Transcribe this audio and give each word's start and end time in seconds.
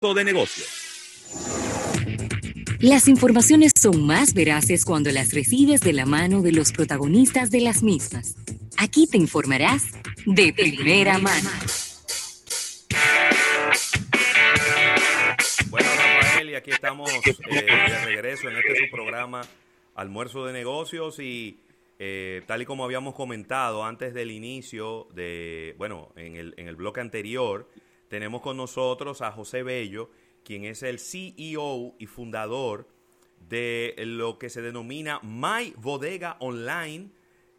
de 0.00 0.24
negocios. 0.24 0.66
Las 2.80 3.06
informaciones 3.06 3.72
son 3.78 4.06
más 4.06 4.32
veraces 4.32 4.86
cuando 4.86 5.10
las 5.10 5.34
recibes 5.34 5.82
de 5.82 5.92
la 5.92 6.06
mano 6.06 6.40
de 6.40 6.52
los 6.52 6.72
protagonistas 6.72 7.50
de 7.50 7.60
las 7.60 7.82
mismas. 7.82 8.34
Aquí 8.78 9.06
te 9.06 9.18
informarás 9.18 9.84
de 10.24 10.54
primera 10.54 11.18
mano. 11.18 11.50
Bueno, 15.68 15.88
Rafael, 15.94 16.48
y 16.48 16.54
aquí 16.54 16.70
estamos 16.70 17.10
eh, 17.26 17.36
de 17.50 18.04
regreso 18.06 18.48
en 18.48 18.56
este 18.56 18.86
su 18.86 18.90
programa 18.90 19.42
Almuerzo 19.96 20.46
de 20.46 20.54
Negocios 20.54 21.18
y 21.18 21.60
eh, 21.98 22.40
tal 22.46 22.62
y 22.62 22.64
como 22.64 22.84
habíamos 22.84 23.14
comentado 23.14 23.84
antes 23.84 24.14
del 24.14 24.30
inicio 24.30 25.08
de, 25.12 25.74
bueno, 25.76 26.08
en 26.16 26.36
el, 26.36 26.54
en 26.56 26.68
el 26.68 26.76
bloque 26.76 27.02
anterior, 27.02 27.68
tenemos 28.10 28.42
con 28.42 28.56
nosotros 28.56 29.22
a 29.22 29.30
José 29.30 29.62
Bello, 29.62 30.10
quien 30.42 30.64
es 30.64 30.82
el 30.82 30.98
CEO 30.98 31.94
y 31.96 32.06
fundador 32.06 32.88
de 33.48 33.94
lo 33.98 34.36
que 34.36 34.50
se 34.50 34.62
denomina 34.62 35.20
My 35.22 35.72
Bodega 35.76 36.36
Online, 36.40 37.10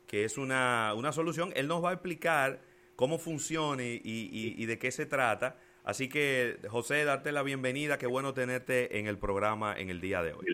que 0.07 0.25
es 0.25 0.37
una, 0.37 0.93
solución. 1.13 1.53
Él 1.55 1.69
nos 1.69 1.81
va 1.81 1.91
a 1.91 1.93
explicar 1.93 2.59
cómo 2.97 3.17
funciona 3.17 3.81
y, 3.81 4.01
y, 4.03 4.65
de 4.65 4.77
qué 4.77 4.91
se 4.91 5.05
trata. 5.05 5.57
Así 5.85 6.09
que, 6.09 6.57
José, 6.69 7.05
darte 7.05 7.31
la 7.31 7.43
bienvenida. 7.43 7.97
Qué 7.97 8.07
bueno 8.07 8.33
tenerte 8.33 8.99
en 8.99 9.07
el 9.07 9.17
programa 9.17 9.73
en 9.77 9.89
el 9.89 10.01
día 10.01 10.21
de 10.21 10.33
hoy. 10.33 10.47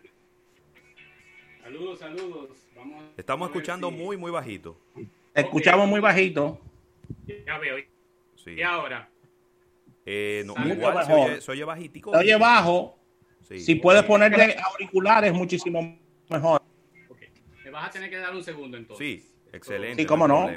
Saludos, 1.63 1.97
saludos. 1.97 2.49
Estamos 3.17 3.49
escuchando 3.49 3.89
muy, 3.89 4.15
muy 4.15 4.29
bajito. 4.29 4.79
Escuchamos 5.33 5.87
muy 5.87 6.01
bajito. 6.01 6.61
Ya 7.47 7.57
veo. 7.57 7.77
Sí. 8.35 8.51
¿Y 8.51 8.61
ahora? 8.61 9.09
Eh, 10.09 10.43
no, 10.45 10.53
igual, 10.65 11.05
se 11.05 11.13
oye, 11.13 11.41
se 11.41 11.51
oye 11.51 11.63
bajitico. 11.65 12.11
Se 12.13 12.17
oye 12.17 12.37
bajo. 12.37 12.97
si 13.41 13.75
puedes 13.75 14.03
ponerte 14.03 14.55
auriculares, 14.71 15.33
muchísimo 15.33 15.99
mejor. 16.29 16.61
Okay. 17.09 17.27
Te 17.61 17.69
vas 17.69 17.89
a 17.89 17.91
tener 17.91 18.09
que 18.09 18.15
dar 18.15 18.33
un 18.33 18.41
segundo 18.41 18.77
entonces. 18.77 19.05
Sí, 19.05 19.29
excelente. 19.51 20.01
Sí, 20.01 20.07
cómo 20.07 20.25
no. 20.25 20.49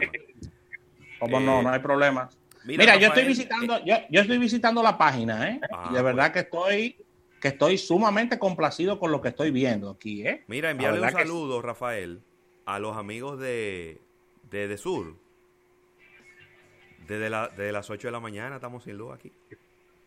Cómo 1.19 1.41
no, 1.41 1.59
eh, 1.59 1.62
no 1.65 1.70
hay 1.70 1.81
problema. 1.81 2.31
Mira, 2.62 2.97
yo 2.97 3.09
estoy 3.09 3.25
visitando, 3.25 3.77
eh, 3.79 3.83
yo, 3.84 3.97
yo, 4.09 4.20
estoy 4.20 4.39
visitando 4.39 4.84
la 4.84 4.97
página, 4.97 5.48
¿eh? 5.48 5.61
Ah, 5.73 5.91
de 5.92 6.01
verdad 6.01 6.33
que 6.33 6.41
estoy 6.41 6.97
que 7.41 7.48
estoy 7.48 7.77
sumamente 7.77 8.39
complacido 8.39 9.01
con 9.01 9.11
lo 9.11 9.20
que 9.20 9.29
estoy 9.29 9.51
viendo 9.51 9.91
aquí, 9.91 10.25
¿eh? 10.25 10.45
Mira, 10.47 10.70
envíale 10.70 11.01
un 11.01 11.11
saludo, 11.11 11.61
Rafael, 11.61 12.20
a 12.67 12.79
los 12.79 12.97
amigos 12.97 13.41
de, 13.41 14.01
de, 14.48 14.69
de 14.69 14.79
Sur. 14.79 15.17
Desde, 17.11 17.28
la, 17.28 17.50
las 17.56 17.91
8 17.91 18.06
de 18.06 18.12
la 18.12 18.20
mañana 18.20 18.55
estamos 18.55 18.84
sin 18.84 18.97
luz 18.97 19.12
aquí. 19.12 19.33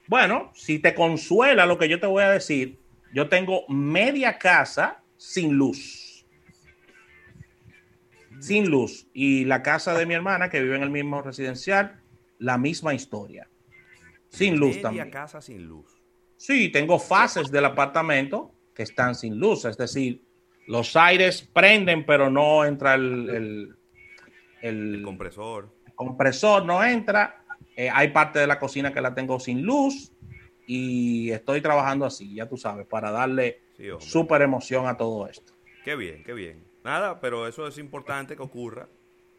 Bueno, 0.07 0.51
si 0.55 0.79
te 0.79 0.95
consuela 0.95 1.65
lo 1.65 1.77
que 1.77 1.89
yo 1.89 1.99
te 1.99 2.07
voy 2.07 2.23
a 2.23 2.29
decir, 2.29 2.79
yo 3.13 3.27
tengo 3.27 3.65
media 3.67 4.37
casa 4.37 5.03
sin 5.17 5.57
luz. 5.57 6.25
Sin 8.39 8.69
luz. 8.69 9.05
Y 9.13 9.43
la 9.43 9.61
casa 9.61 9.93
de 9.95 10.05
mi 10.05 10.13
hermana, 10.13 10.49
que 10.49 10.61
vive 10.61 10.77
en 10.77 10.83
el 10.83 10.91
mismo 10.91 11.21
residencial, 11.21 11.99
la 12.39 12.57
misma 12.57 12.93
historia. 12.93 13.49
Sin 14.29 14.55
luz 14.55 14.81
también. 14.81 15.07
Media 15.07 15.19
casa 15.19 15.41
sin 15.41 15.67
luz. 15.67 16.01
Sí, 16.37 16.69
tengo 16.69 16.99
fases 16.99 17.51
del 17.51 17.65
apartamento 17.65 18.55
que 18.73 18.83
están 18.83 19.15
sin 19.15 19.37
luz. 19.37 19.65
Es 19.65 19.77
decir, 19.77 20.23
los 20.67 20.95
aires 20.95 21.41
prenden, 21.41 22.05
pero 22.05 22.29
no 22.29 22.63
entra 22.63 22.93
el, 22.93 23.75
el 24.61 25.01
compresor 25.03 25.82
compresor 26.05 26.65
no 26.65 26.83
entra, 26.83 27.43
eh, 27.75 27.89
hay 27.89 28.09
parte 28.09 28.39
de 28.39 28.47
la 28.47 28.59
cocina 28.59 28.93
que 28.93 29.01
la 29.01 29.13
tengo 29.13 29.39
sin 29.39 29.63
luz 29.63 30.11
y 30.65 31.31
estoy 31.31 31.61
trabajando 31.61 32.05
así, 32.05 32.35
ya 32.35 32.47
tú 32.47 32.57
sabes, 32.57 32.87
para 32.87 33.11
darle 33.11 33.61
súper 33.99 34.41
emoción 34.41 34.87
a 34.87 34.97
todo 34.97 35.27
esto. 35.27 35.53
Qué 35.83 35.95
bien, 35.95 36.23
qué 36.23 36.33
bien. 36.33 36.63
Nada, 36.83 37.19
pero 37.19 37.47
eso 37.47 37.67
es 37.67 37.77
importante 37.77 38.35
que 38.35 38.41
ocurra, 38.41 38.87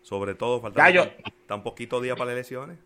sobre 0.03 0.35
todo 0.35 0.61
falta 0.61 0.91
tan 1.47 1.63
poquito 1.63 2.01
día 2.01 2.15
para 2.15 2.27
las 2.27 2.35
elecciones. 2.35 2.79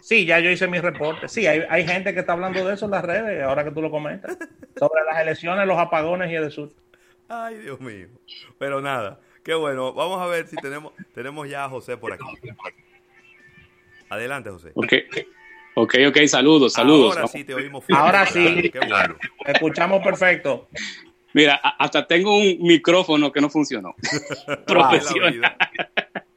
Sí, 0.00 0.26
ya 0.26 0.38
yo 0.38 0.50
hice 0.50 0.68
mi 0.68 0.78
reporte. 0.78 1.28
Sí, 1.28 1.46
hay, 1.46 1.64
hay, 1.68 1.86
gente 1.86 2.14
que 2.14 2.20
está 2.20 2.32
hablando 2.32 2.64
de 2.64 2.74
eso 2.74 2.84
en 2.84 2.92
las 2.92 3.04
redes, 3.04 3.42
ahora 3.42 3.64
que 3.64 3.70
tú 3.70 3.82
lo 3.82 3.90
comentas, 3.90 4.38
sobre 4.78 5.04
las 5.04 5.20
elecciones, 5.20 5.66
los 5.66 5.78
apagones 5.78 6.30
y 6.30 6.36
el 6.36 6.50
sur. 6.50 6.70
Ay, 7.28 7.58
Dios 7.58 7.80
mío. 7.80 8.08
Pero 8.58 8.80
nada, 8.80 9.20
qué 9.42 9.54
bueno. 9.54 9.92
Vamos 9.92 10.20
a 10.20 10.26
ver 10.26 10.46
si 10.46 10.56
tenemos, 10.56 10.92
tenemos 11.12 11.48
ya 11.48 11.64
a 11.64 11.68
José 11.68 11.96
por 11.96 12.12
aquí. 12.12 12.24
Adelante, 14.08 14.50
José. 14.50 14.72
Ok, 14.74 14.92
ok, 15.74 15.94
ok, 16.08 16.18
saludos, 16.26 16.72
saludos. 16.72 17.16
Ahora 17.16 17.28
sí 17.28 17.44
te 17.44 17.54
oímos. 17.54 17.84
Ahora 17.90 18.26
sí, 18.26 18.70
Qué 18.70 18.78
bueno. 18.78 19.16
escuchamos 19.46 20.02
perfecto. 20.02 20.68
Mira, 21.34 21.56
hasta 21.56 22.06
tengo 22.06 22.36
un 22.36 22.58
micrófono 22.60 23.30
que 23.30 23.40
no 23.40 23.50
funcionó. 23.50 23.94
Profesional. 24.66 25.56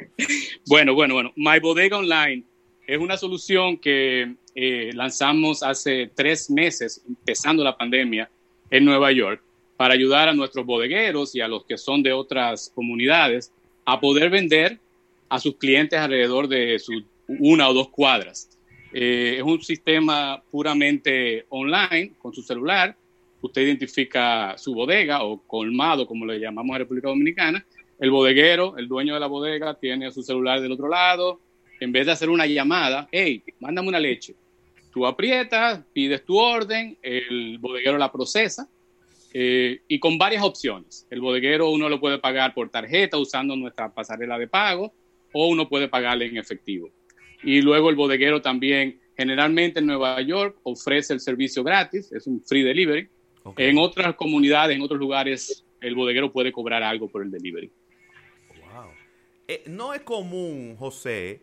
bueno, 0.67 0.93
bueno, 0.93 1.13
bueno. 1.13 1.31
My 1.35 1.59
Bodega 1.59 1.97
Online 1.97 2.43
es 2.85 2.99
una 2.99 3.17
solución 3.17 3.77
que 3.77 4.35
eh, 4.53 4.91
lanzamos 4.93 5.63
hace 5.63 6.11
tres 6.13 6.49
meses, 6.49 7.03
empezando 7.07 7.63
la 7.63 7.77
pandemia, 7.77 8.29
en 8.69 8.85
Nueva 8.85 9.11
York, 9.11 9.41
para 9.77 9.93
ayudar 9.93 10.29
a 10.29 10.33
nuestros 10.33 10.65
bodegueros 10.65 11.35
y 11.35 11.41
a 11.41 11.47
los 11.47 11.65
que 11.65 11.77
son 11.77 12.03
de 12.03 12.13
otras 12.13 12.71
comunidades 12.73 13.51
a 13.85 13.99
poder 13.99 14.29
vender 14.29 14.79
a 15.29 15.39
sus 15.39 15.55
clientes 15.55 15.99
alrededor 15.99 16.47
de 16.47 16.77
su 16.79 17.03
una 17.39 17.69
o 17.69 17.73
dos 17.73 17.89
cuadras. 17.89 18.49
Eh, 18.93 19.35
es 19.37 19.43
un 19.43 19.61
sistema 19.61 20.41
puramente 20.51 21.45
online 21.49 22.13
con 22.17 22.33
su 22.33 22.41
celular. 22.41 22.95
Usted 23.41 23.61
identifica 23.61 24.57
su 24.57 24.73
bodega 24.73 25.23
o 25.23 25.41
colmado, 25.47 26.05
como 26.05 26.25
le 26.25 26.39
llamamos 26.39 26.75
en 26.75 26.79
República 26.79 27.09
Dominicana. 27.09 27.65
El 27.99 28.11
bodeguero, 28.11 28.77
el 28.77 28.87
dueño 28.87 29.13
de 29.13 29.19
la 29.19 29.27
bodega, 29.27 29.73
tiene 29.75 30.11
su 30.11 30.23
celular 30.23 30.61
del 30.61 30.71
otro 30.71 30.89
lado. 30.89 31.39
En 31.79 31.91
vez 31.91 32.05
de 32.05 32.11
hacer 32.11 32.29
una 32.29 32.45
llamada, 32.45 33.07
hey, 33.11 33.43
mándame 33.59 33.87
una 33.87 33.99
leche. 33.99 34.35
Tú 34.91 35.05
aprietas, 35.07 35.81
pides 35.93 36.25
tu 36.25 36.37
orden, 36.37 36.97
el 37.01 37.57
bodeguero 37.59 37.97
la 37.97 38.11
procesa 38.11 38.67
eh, 39.33 39.81
y 39.87 39.99
con 39.99 40.17
varias 40.17 40.43
opciones. 40.43 41.07
El 41.09 41.21
bodeguero 41.21 41.69
uno 41.69 41.87
lo 41.87 41.99
puede 41.99 42.19
pagar 42.19 42.53
por 42.53 42.69
tarjeta 42.69 43.17
usando 43.17 43.55
nuestra 43.55 43.93
pasarela 43.93 44.37
de 44.37 44.47
pago 44.47 44.93
o 45.31 45.47
uno 45.47 45.69
puede 45.69 45.87
pagarle 45.87 46.25
en 46.25 46.37
efectivo. 46.37 46.89
Y 47.43 47.61
luego 47.61 47.89
el 47.89 47.95
bodeguero 47.95 48.41
también, 48.41 48.99
generalmente 49.17 49.79
en 49.79 49.87
Nueva 49.87 50.21
York, 50.21 50.57
ofrece 50.63 51.13
el 51.13 51.19
servicio 51.19 51.63
gratis, 51.63 52.11
es 52.11 52.27
un 52.27 52.41
free 52.41 52.63
delivery. 52.63 53.09
En 53.57 53.77
otras 53.77 54.15
comunidades, 54.15 54.75
en 54.75 54.83
otros 54.83 54.99
lugares, 54.99 55.65
el 55.81 55.95
bodeguero 55.95 56.31
puede 56.31 56.51
cobrar 56.51 56.83
algo 56.83 57.07
por 57.09 57.23
el 57.23 57.31
delivery. 57.31 57.71
Wow. 58.59 58.91
Eh, 59.47 59.63
no 59.65 59.93
es 59.93 60.01
común, 60.01 60.75
José, 60.77 61.41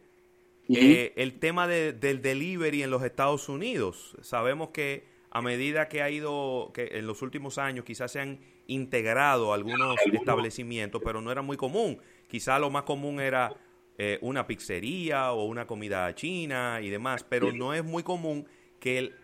eh, 0.69 1.13
el 1.17 1.39
tema 1.39 1.67
del 1.67 2.23
delivery 2.23 2.83
en 2.83 2.91
los 2.91 3.03
Estados 3.03 3.49
Unidos. 3.49 4.17
Sabemos 4.23 4.69
que 4.71 5.05
a 5.31 5.43
medida 5.43 5.89
que 5.89 6.03
ha 6.03 6.11
ido, 6.11 6.71
que 6.75 6.91
en 6.93 7.07
los 7.07 7.23
últimos 7.23 7.59
años 7.59 7.85
quizás 7.85 8.13
se 8.13 8.21
han 8.21 8.39
integrado 8.67 9.53
algunos 9.53 9.97
establecimientos, 10.13 11.03
pero 11.05 11.21
no 11.21 11.33
era 11.33 11.43
muy 11.43 11.57
común. 11.57 11.99
Quizás 12.29 12.61
lo 12.61 12.71
más 12.71 12.83
común 12.83 13.21
era 13.21 13.55
eh, 14.01 14.19
una 14.21 14.47
pizzería 14.47 15.33
o 15.33 15.45
una 15.45 15.67
comida 15.67 16.15
china 16.15 16.81
y 16.81 16.89
demás, 16.89 17.25
pero 17.29 17.53
no 17.53 17.75
es 17.75 17.83
muy 17.83 18.05
común 18.05 18.47
que, 18.79 18.99
el, 18.99 19.15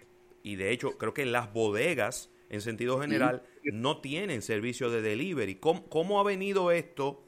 y 0.43 0.57
de 0.57 0.73
hecho 0.73 0.99
creo 0.99 1.15
que 1.15 1.25
las 1.27 1.53
bodegas 1.53 2.31
en 2.51 2.61
sentido 2.61 3.01
general 3.01 3.43
no 3.73 3.99
tienen 3.99 4.43
servicio 4.43 4.91
de 4.91 5.01
delivery. 5.01 5.55
¿Cómo, 5.57 6.19
ha 6.19 6.25
venido 6.25 6.73
esto 6.73 7.25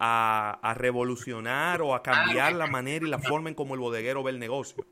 a, 0.00 0.74
revolucionar 0.76 1.80
o 1.80 1.94
a 1.94 2.02
cambiar 2.02 2.54
la 2.54 2.66
manera 2.66 3.06
y 3.06 3.08
la 3.08 3.20
forma 3.20 3.48
en 3.48 3.54
cómo 3.54 3.74
el 3.74 3.80
bodeguero 3.80 4.22
ve 4.24 4.32
el 4.32 4.40
negocio? 4.40 4.84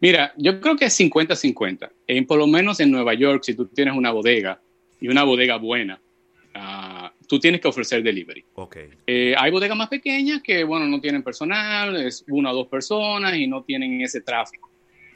Mira, 0.00 0.32
yo 0.36 0.60
creo 0.60 0.76
que 0.76 0.86
es 0.86 0.98
50-50. 0.98 2.26
Por 2.26 2.38
lo 2.38 2.46
menos 2.46 2.80
en 2.80 2.90
Nueva 2.90 3.12
York, 3.14 3.42
si 3.44 3.54
tú 3.54 3.66
tienes 3.66 3.94
una 3.94 4.10
bodega 4.10 4.60
y 5.00 5.08
una 5.08 5.24
bodega 5.24 5.56
buena, 5.56 6.00
tú 7.28 7.38
tienes 7.38 7.60
que 7.60 7.68
ofrecer 7.68 8.02
delivery. 8.02 8.44
Okay. 8.54 8.88
Eh, 9.06 9.34
hay 9.38 9.50
bodegas 9.50 9.76
más 9.76 9.88
pequeñas 9.88 10.42
que, 10.42 10.64
bueno, 10.64 10.86
no 10.86 11.00
tienen 11.00 11.22
personal, 11.22 11.94
es 11.96 12.24
una 12.28 12.50
o 12.50 12.54
dos 12.54 12.68
personas 12.68 13.36
y 13.36 13.46
no 13.46 13.62
tienen 13.62 14.00
ese 14.00 14.22
tráfico. 14.22 14.70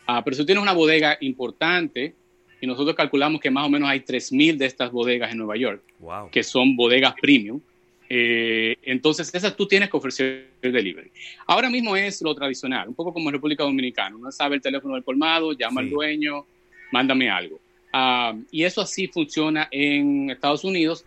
Ah, 0.06 0.22
pero 0.22 0.36
si 0.36 0.42
tú 0.42 0.46
tienes 0.46 0.62
una 0.62 0.74
bodega 0.74 1.16
importante, 1.20 2.14
y 2.60 2.66
nosotros 2.66 2.94
calculamos 2.94 3.40
que 3.40 3.50
más 3.50 3.66
o 3.66 3.70
menos 3.70 3.88
hay 3.88 4.00
3.000 4.00 4.56
de 4.56 4.66
estas 4.66 4.92
bodegas 4.92 5.32
en 5.32 5.38
Nueva 5.38 5.56
York, 5.56 5.82
wow. 5.98 6.30
que 6.30 6.42
son 6.44 6.76
bodegas 6.76 7.14
premium, 7.20 7.60
eh, 8.08 8.76
entonces 8.82 9.34
esas 9.34 9.56
tú 9.56 9.66
tienes 9.66 9.88
que 9.88 9.96
ofrecer 9.96 10.50
delivery. 10.60 11.10
Ahora 11.46 11.70
mismo 11.70 11.96
es 11.96 12.20
lo 12.20 12.34
tradicional, 12.34 12.88
un 12.88 12.94
poco 12.94 13.12
como 13.12 13.30
en 13.30 13.32
República 13.32 13.64
Dominicana. 13.64 14.14
Uno 14.14 14.30
sabe 14.30 14.56
el 14.56 14.62
teléfono 14.62 14.94
del 14.94 15.02
colmado, 15.02 15.54
llama 15.54 15.80
al 15.80 15.88
dueño, 15.88 16.44
mándame 16.92 17.30
algo. 17.30 17.58
Ah, 17.90 18.34
y 18.50 18.64
eso 18.64 18.82
así 18.82 19.08
funciona 19.08 19.66
en 19.70 20.30
Estados 20.30 20.62
Unidos 20.62 21.06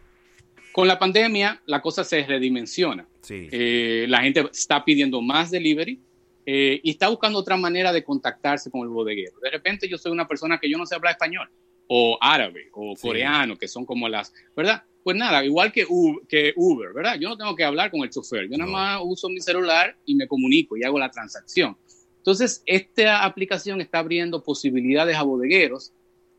con 0.76 0.90
la 0.90 1.00
pandemia, 1.00 1.62
la 1.68 1.82
cosa 1.82 2.04
se 2.04 2.22
redimensiona. 2.26 3.08
Sí. 3.22 3.48
Eh, 3.50 4.08
la 4.10 4.22
gente 4.22 4.42
está 4.52 4.84
pidiendo 4.84 5.22
más 5.22 5.50
delivery 5.50 6.02
eh, 6.46 6.82
y 6.84 6.90
está 6.90 7.08
buscando 7.08 7.40
otra 7.40 7.56
manera 7.56 7.94
de 7.94 8.04
contactarse 8.04 8.70
con 8.70 8.82
el 8.82 8.90
bodeguero. 8.90 9.40
De 9.42 9.50
repente 9.52 9.88
yo 9.88 9.98
soy 9.98 10.12
una 10.12 10.28
persona 10.28 10.60
que 10.60 10.70
yo 10.70 10.78
no 10.78 10.86
sé 10.86 10.96
hablar 10.96 11.14
español, 11.14 11.50
o 11.88 12.18
árabe, 12.20 12.68
o 12.74 12.94
coreano, 13.02 13.56
que 13.56 13.70
son 13.70 13.86
como 13.86 14.10
las, 14.10 14.34
¿verdad? 14.54 14.84
Pues 15.02 15.16
nada, 15.16 15.46
igual 15.46 15.72
que 15.72 15.86
Uber, 15.88 16.28
que 16.28 16.52
Uber, 16.58 16.92
¿verdad? 16.92 17.18
Yo 17.22 17.30
no 17.30 17.38
tengo 17.38 17.56
que 17.56 17.64
hablar 17.64 17.90
con 17.90 18.02
el 18.02 18.10
chofer, 18.10 18.50
yo 18.50 18.58
nada 18.58 18.70
más 18.70 19.00
uso 19.02 19.30
mi 19.30 19.40
celular 19.40 19.96
y 20.06 20.14
me 20.16 20.28
comunico 20.28 20.76
y 20.76 20.84
hago 20.84 21.00
la 21.00 21.10
transacción. 21.10 21.78
Entonces, 22.18 22.62
esta 22.66 23.24
aplicación 23.24 23.80
está 23.80 24.00
abriendo 24.00 24.44
posibilidades 24.44 25.16
a 25.16 25.24
bodegueros 25.24 25.94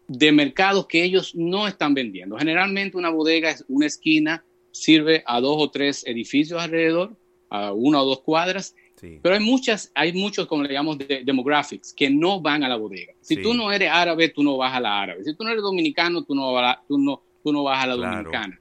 de 0.08 0.32
mercados 0.32 0.86
que 0.86 1.02
ellos 1.02 1.34
no 1.34 1.66
están 1.66 1.94
vendiendo. 1.94 2.38
Generalmente 2.38 2.96
una 2.96 3.10
bodega 3.10 3.50
es 3.50 3.64
una 3.68 3.86
esquina, 3.86 4.44
sirve 4.70 5.22
a 5.26 5.40
dos 5.40 5.56
o 5.58 5.70
tres 5.70 6.06
edificios 6.06 6.60
alrededor, 6.60 7.16
a 7.50 7.72
una 7.72 8.02
o 8.02 8.06
dos 8.06 8.20
cuadras, 8.20 8.74
pero 9.22 9.34
hay 9.34 9.40
muchas, 9.40 9.92
hay 9.94 10.12
muchos, 10.12 10.46
como 10.46 10.62
le 10.62 10.72
llamamos, 10.72 10.98
de, 10.98 11.22
demographics, 11.24 11.92
que 11.92 12.08
no 12.08 12.40
van 12.40 12.64
a 12.64 12.68
la 12.68 12.76
bodega. 12.76 13.12
Si 13.20 13.36
tú 13.36 13.52
no 13.52 13.70
eres 13.70 13.90
árabe, 13.90 14.30
tú 14.30 14.42
no 14.42 14.56
vas 14.56 14.74
a 14.74 14.80
la 14.80 15.00
árabe. 15.02 15.22
Si 15.22 15.34
tú 15.34 15.44
no 15.44 15.50
eres 15.50 15.62
dominicano, 15.62 16.24
tú 16.24 16.34
no, 16.34 16.52
vas 16.52 16.76
a, 16.76 16.82
tú 16.88 16.98
no, 16.98 17.22
tú 17.42 17.52
no 17.52 17.62
vas 17.62 17.84
a 17.84 17.86
la 17.88 17.96
dominicana. 17.96 18.58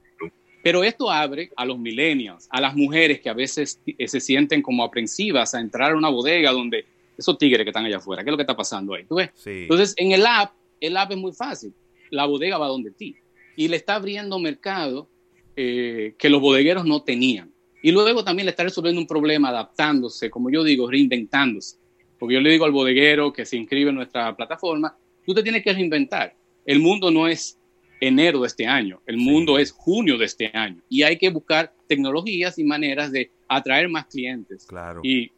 Pero 0.62 0.82
esto 0.82 1.10
abre 1.10 1.50
a 1.56 1.64
los 1.64 1.78
millennials, 1.78 2.48
a 2.50 2.60
las 2.60 2.74
mujeres 2.74 3.20
que 3.20 3.28
a 3.28 3.34
veces 3.34 3.80
se 4.04 4.20
sienten 4.20 4.62
como 4.62 4.82
aprensivas 4.82 5.54
a 5.54 5.60
entrar 5.60 5.92
a 5.92 5.96
una 5.96 6.08
bodega 6.08 6.50
donde 6.50 6.84
esos 7.16 7.38
tigres 7.38 7.62
que 7.64 7.70
están 7.70 7.86
allá 7.86 7.98
afuera, 7.98 8.22
¿qué 8.22 8.30
es 8.30 8.32
lo 8.32 8.36
que 8.36 8.42
está 8.42 8.56
pasando 8.56 8.94
ahí? 8.94 9.04
¿Tú 9.04 9.14
ves? 9.14 9.30
Entonces, 9.46 9.94
en 9.96 10.12
el 10.12 10.26
app, 10.26 10.52
el 10.80 10.96
app 10.96 11.12
es 11.12 11.16
muy 11.16 11.32
fácil. 11.32 11.74
La 12.10 12.26
bodega 12.26 12.58
va 12.58 12.68
donde 12.68 12.90
ti. 12.90 13.16
Y 13.56 13.68
le 13.68 13.76
está 13.76 13.96
abriendo 13.96 14.38
mercado 14.38 15.08
eh, 15.56 16.14
que 16.18 16.28
los 16.28 16.40
bodegueros 16.40 16.84
no 16.84 17.02
tenían. 17.02 17.52
Y 17.82 17.92
luego 17.92 18.24
también 18.24 18.46
le 18.46 18.50
está 18.50 18.64
resolviendo 18.64 19.00
un 19.00 19.06
problema 19.06 19.48
adaptándose, 19.48 20.28
como 20.30 20.50
yo 20.50 20.64
digo, 20.64 20.90
reinventándose. 20.90 21.78
Porque 22.18 22.34
yo 22.34 22.40
le 22.40 22.50
digo 22.50 22.64
al 22.64 22.72
bodeguero 22.72 23.32
que 23.32 23.44
se 23.44 23.56
inscribe 23.56 23.90
en 23.90 23.96
nuestra 23.96 24.34
plataforma, 24.36 24.96
tú 25.24 25.34
te 25.34 25.42
tienes 25.42 25.62
que 25.62 25.72
reinventar. 25.72 26.34
El 26.64 26.80
mundo 26.80 27.10
no 27.10 27.28
es 27.28 27.58
enero 28.00 28.40
de 28.40 28.48
este 28.48 28.66
año, 28.66 29.00
el 29.06 29.16
mundo 29.16 29.58
es 29.58 29.70
junio 29.72 30.18
de 30.18 30.26
este 30.26 30.50
año. 30.52 30.82
Y 30.88 31.02
hay 31.02 31.16
que 31.16 31.30
buscar 31.30 31.74
tecnologías 31.86 32.58
y 32.58 32.64
maneras 32.64 33.12
de 33.12 33.30
atraer 33.48 33.88
más 33.88 34.06
clientes. 34.06 34.66
Claro. 34.66 35.00
Y, 35.02 35.30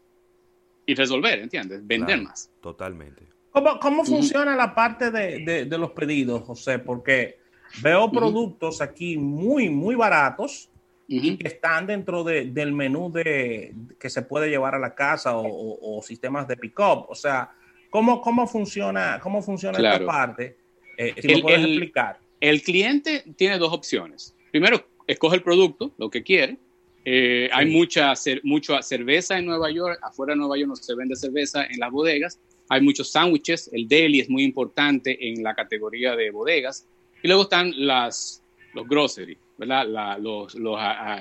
y 0.86 0.94
resolver, 0.94 1.38
¿entiendes? 1.40 1.86
Vender 1.86 2.22
más. 2.22 2.50
Totalmente. 2.60 3.22
¿Cómo, 3.50 3.78
cómo 3.80 4.04
funciona 4.04 4.54
la 4.54 4.74
parte 4.74 5.10
de, 5.10 5.64
de, 5.64 5.78
los 5.78 5.92
pedidos, 5.92 6.42
José? 6.42 6.78
Porque 6.78 7.38
veo 7.82 8.10
productos 8.10 8.80
aquí 8.80 9.16
muy, 9.16 9.68
muy 9.68 9.94
baratos 9.94 10.70
y 11.06 11.36
que 11.38 11.48
están 11.48 11.86
dentro 11.86 12.22
del 12.22 12.72
menú 12.72 13.10
de, 13.10 13.74
que 13.98 14.10
se 14.10 14.22
puede 14.22 14.50
llevar 14.50 14.74
a 14.74 14.78
la 14.78 14.94
casa 14.94 15.32
o, 15.36 16.00
sistemas 16.02 16.46
de 16.46 16.56
pick-up. 16.56 17.06
O 17.08 17.14
sea, 17.14 17.50
¿cómo, 17.90 18.20
cómo 18.20 18.46
funciona, 18.46 19.18
cómo 19.22 19.42
funciona 19.42 19.78
esta 19.78 20.04
parte? 20.04 20.58
Eh, 20.98 21.14
si 21.18 21.32
el, 21.32 21.42
puedes 21.42 21.64
explicar. 21.64 22.18
El 22.40 22.62
cliente 22.62 23.24
tiene 23.36 23.58
dos 23.58 23.72
opciones. 23.72 24.36
Primero, 24.50 24.86
escoge 25.06 25.36
el 25.36 25.42
producto, 25.42 25.92
lo 25.96 26.10
que 26.10 26.22
quiere. 26.22 26.58
Eh, 27.04 27.48
hay 27.52 27.66
mucha, 27.70 28.12
mucha 28.42 28.82
cerveza 28.82 29.38
en 29.38 29.46
Nueva 29.46 29.70
York. 29.70 29.98
Afuera 30.02 30.34
de 30.34 30.38
Nueva 30.38 30.58
York 30.58 30.68
no 30.68 30.76
se 30.76 30.94
vende 30.94 31.16
cerveza 31.16 31.64
en 31.64 31.80
las 31.80 31.90
bodegas. 31.90 32.38
Hay 32.68 32.80
muchos 32.80 33.10
sándwiches. 33.10 33.70
El 33.72 33.88
deli 33.88 34.20
es 34.20 34.28
muy 34.30 34.42
importante 34.42 35.28
en 35.28 35.42
la 35.42 35.54
categoría 35.54 36.14
de 36.16 36.30
bodegas. 36.30 36.86
Y 37.22 37.28
luego 37.28 37.42
están 37.42 37.72
las, 37.76 38.42
los 38.74 38.86
groceries 38.86 39.38
los, 39.66 40.56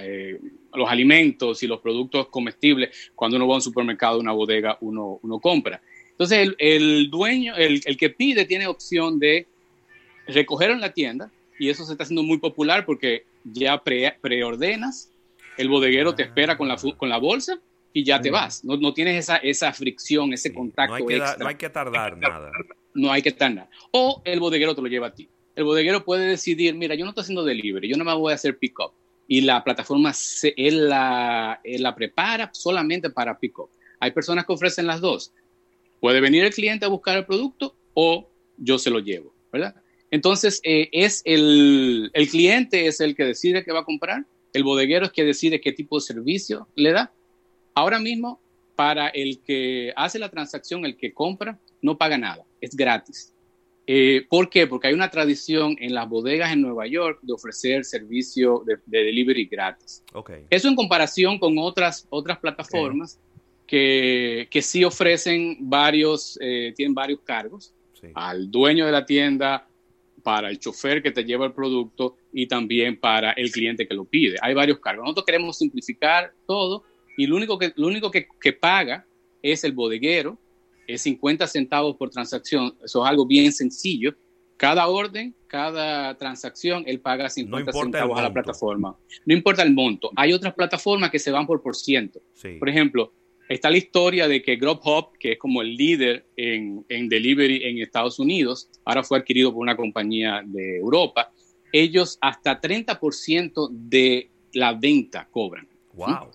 eh, 0.02 0.40
los, 0.74 0.90
alimentos 0.90 1.64
y 1.64 1.68
los 1.68 1.80
productos 1.80 2.28
comestibles, 2.28 3.12
cuando 3.16 3.38
uno 3.38 3.48
va 3.48 3.56
a 3.56 3.58
un 3.58 3.62
supermercado, 3.62 4.20
una 4.20 4.32
bodega, 4.32 4.78
uno, 4.82 5.20
uno 5.24 5.40
compra. 5.40 5.82
Entonces, 6.12 6.54
el, 6.58 7.10
dueño, 7.10 7.56
el, 7.56 7.98
que 7.98 8.10
pide, 8.10 8.46
tiene 8.46 8.68
opción 8.68 9.20
de 9.20 9.48
recoger 10.28 10.72
en 10.72 10.82
la 10.82 10.94
tienda, 10.94 11.32
y 11.60 11.70
eso 11.70 11.86
se 11.86 11.94
está 11.94 12.04
haciendo 12.04 12.24
muy 12.24 12.38
popular 12.38 12.86
porque 12.86 13.26
ya 13.44 13.82
preordenas, 13.82 15.12
el 15.58 15.70
bodeguero 15.70 16.14
te 16.14 16.24
espera 16.24 16.58
con 16.58 16.68
la, 16.68 16.78
con 16.98 17.10
la 17.10 17.18
bolsa 17.18 17.60
y 18.00 18.04
ya 18.04 18.22
te 18.22 18.30
vas. 18.30 18.64
No, 18.64 18.78
no 18.78 18.94
tienes 18.94 19.18
esa, 19.18 19.38
esa 19.38 19.74
fricción, 19.74 20.34
ese 20.34 20.54
contacto 20.54 20.92
no 20.92 20.96
hay, 20.96 21.06
que 21.06 21.18
extra. 21.18 21.38
no 21.38 21.48
hay 21.48 21.56
que 21.56 21.70
tardar 21.70 22.18
nada. 22.18 22.52
No 22.94 23.12
hay 23.12 23.22
que 23.22 23.32
tardar. 23.32 23.70
O 23.92 24.22
el 24.26 24.40
bodeguero 24.40 24.76
te 24.76 24.82
lo 24.82 24.88
lleva 24.88 25.08
a 25.08 25.14
ti 25.14 25.30
el 25.58 25.64
bodeguero 25.64 26.06
puede 26.06 26.28
decidir, 26.28 26.76
mira, 26.76 26.94
yo 26.94 27.04
no 27.04 27.10
estoy 27.10 27.24
haciendo 27.24 27.44
delivery, 27.44 27.90
yo 27.90 27.98
no 27.98 28.06
me 28.06 28.14
voy 28.14 28.32
a 28.32 28.36
hacer 28.36 28.60
pick-up. 28.60 28.92
Y 29.28 29.42
la 29.42 29.64
plataforma, 29.64 30.14
se, 30.14 30.54
él, 30.56 30.88
la, 30.88 31.60
la 31.64 31.96
prepara 31.96 32.52
solamente 32.54 33.10
para 33.10 33.40
pick-up. 33.40 33.72
Hay 34.00 34.12
personas 34.12 34.46
que 34.46 34.54
ofrecen 34.54 34.86
las 34.86 35.02
dos. 35.02 35.34
Puede 36.00 36.22
venir 36.22 36.44
el 36.44 36.54
cliente 36.54 36.86
a 36.86 36.90
buscar 36.90 37.18
el 37.18 37.26
producto 37.26 37.76
o 37.96 38.30
yo 38.58 38.78
se 38.78 38.92
lo 38.92 39.00
llevo, 39.00 39.34
¿verdad? 39.52 39.76
Entonces, 40.12 40.62
eh, 40.64 40.90
es 40.92 41.24
el, 41.26 42.12
el 42.14 42.30
cliente 42.30 42.86
es 42.86 43.02
el 43.02 43.16
que 43.16 43.26
decide 43.26 43.66
qué 43.66 43.72
va 43.72 43.80
a 43.80 43.86
comprar, 43.86 44.28
el 44.54 44.64
bodeguero 44.64 45.08
es 45.08 45.12
que 45.12 45.24
decide 45.24 45.60
qué 45.60 45.72
tipo 45.72 45.98
de 45.98 46.02
servicio 46.02 46.68
le 46.76 46.92
da. 46.92 47.12
Ahora 47.78 48.00
mismo, 48.00 48.42
para 48.76 49.10
el 49.10 49.40
que 49.44 49.94
hace 49.96 50.18
la 50.18 50.30
transacción, 50.30 50.84
el 50.84 50.98
que 50.98 51.14
compra, 51.14 51.60
no 51.84 51.96
paga 51.96 52.18
nada, 52.18 52.44
es 52.60 52.76
gratis. 52.76 53.36
Eh, 53.86 54.26
¿Por 54.28 54.50
qué? 54.50 54.66
Porque 54.66 54.88
hay 54.88 54.96
una 54.96 55.12
tradición 55.12 55.76
en 55.80 55.94
las 55.94 56.10
bodegas 56.10 56.52
en 56.52 56.64
Nueva 56.64 56.88
York 56.88 57.20
de 57.22 57.34
ofrecer 57.34 57.86
servicio 57.86 58.64
de, 58.66 58.80
delivery 58.88 59.46
gratis. 59.46 60.04
Okay. 60.12 60.46
Eso 60.50 60.68
en 60.70 60.76
comparación 60.76 61.38
con 61.38 61.60
otras, 61.60 62.08
otras 62.10 62.40
plataformas 62.40 63.20
que, 63.68 64.48
que, 64.50 64.64
sí 64.64 64.84
ofrecen 64.84 65.58
varios, 65.70 66.40
eh, 66.42 66.74
tienen 66.76 66.96
varios 66.96 67.20
cargos. 67.20 67.76
Al 68.16 68.50
dueño 68.50 68.88
de 68.88 68.92
la 68.92 69.06
tienda, 69.06 69.68
para 70.24 70.50
el 70.50 70.58
chofer 70.58 71.04
que 71.04 71.12
te 71.12 71.24
lleva 71.24 71.46
el 71.46 71.54
producto 71.54 72.18
y 72.34 72.48
también 72.48 73.00
para 73.00 73.34
el 73.34 73.52
cliente 73.52 73.88
que 73.88 73.94
lo 73.94 74.06
pide. 74.06 74.38
Hay 74.42 74.56
varios 74.56 74.80
cargos. 74.80 75.04
Nosotros 75.04 75.26
queremos 75.28 75.60
simplificar 75.60 76.34
todo 76.48 76.84
y 77.18 77.26
lo 77.26 77.36
único 77.36 77.58
que, 77.58 77.74
lo 77.76 77.88
único 77.88 78.12
que, 78.12 78.28
que 78.40 78.54
paga 78.54 79.06
es 79.42 79.64
el 79.64 79.74
bodeguero 79.74 80.38
es 80.88 81.02
50 81.02 81.48
centavos 81.48 81.98
por 81.98 82.10
transacción. 82.10 82.76
Eso 82.84 83.04
es 83.04 83.10
algo 83.10 83.26
bien 83.26 83.52
sencillo. 83.52 84.16
Cada 84.56 84.88
orden, 84.88 85.36
cada 85.48 86.18
transacción, 86.18 86.84
él 86.88 87.00
paga 87.00 87.30
50 87.30 87.72
centavos 87.72 88.18
a 88.18 88.22
la 88.22 88.34
plataforma. 88.34 88.96
No 89.26 89.34
importa 89.34 89.64
el 89.64 89.74
monto. 89.74 90.12
Hay 90.16 90.32
otras 90.34 90.54
plataformas 90.54 91.12
que 91.12 91.20
se 91.20 91.32
van 91.32 91.46
por 91.46 91.62
por 91.62 91.76
ciento. 91.76 92.22
Por 92.58 92.70
ejemplo, 92.70 93.14
está 93.50 93.70
la 93.70 93.78
historia 93.78 94.28
de 94.28 94.42
que 94.42 94.56
Grubhub, 94.56 95.18
que 95.20 95.34
es 95.34 95.40
como 95.40 95.62
el 95.62 95.76
líder 95.76 96.26
en, 96.36 96.86
en 96.90 97.10
delivery 97.10 97.64
en 97.64 97.80
Estados 97.80 98.18
Unidos, 98.18 98.70
ahora 98.86 99.04
fue 99.04 99.20
adquirido 99.20 99.52
por 99.52 99.62
una 99.62 99.76
compañía 99.76 100.42
de 100.46 100.78
Europa, 100.78 101.32
ellos 101.72 102.18
hasta 102.22 102.60
30% 102.60 103.70
de 103.72 104.30
la 104.54 104.74
venta 104.74 105.28
cobran. 105.30 105.68
Wow. 105.94 106.32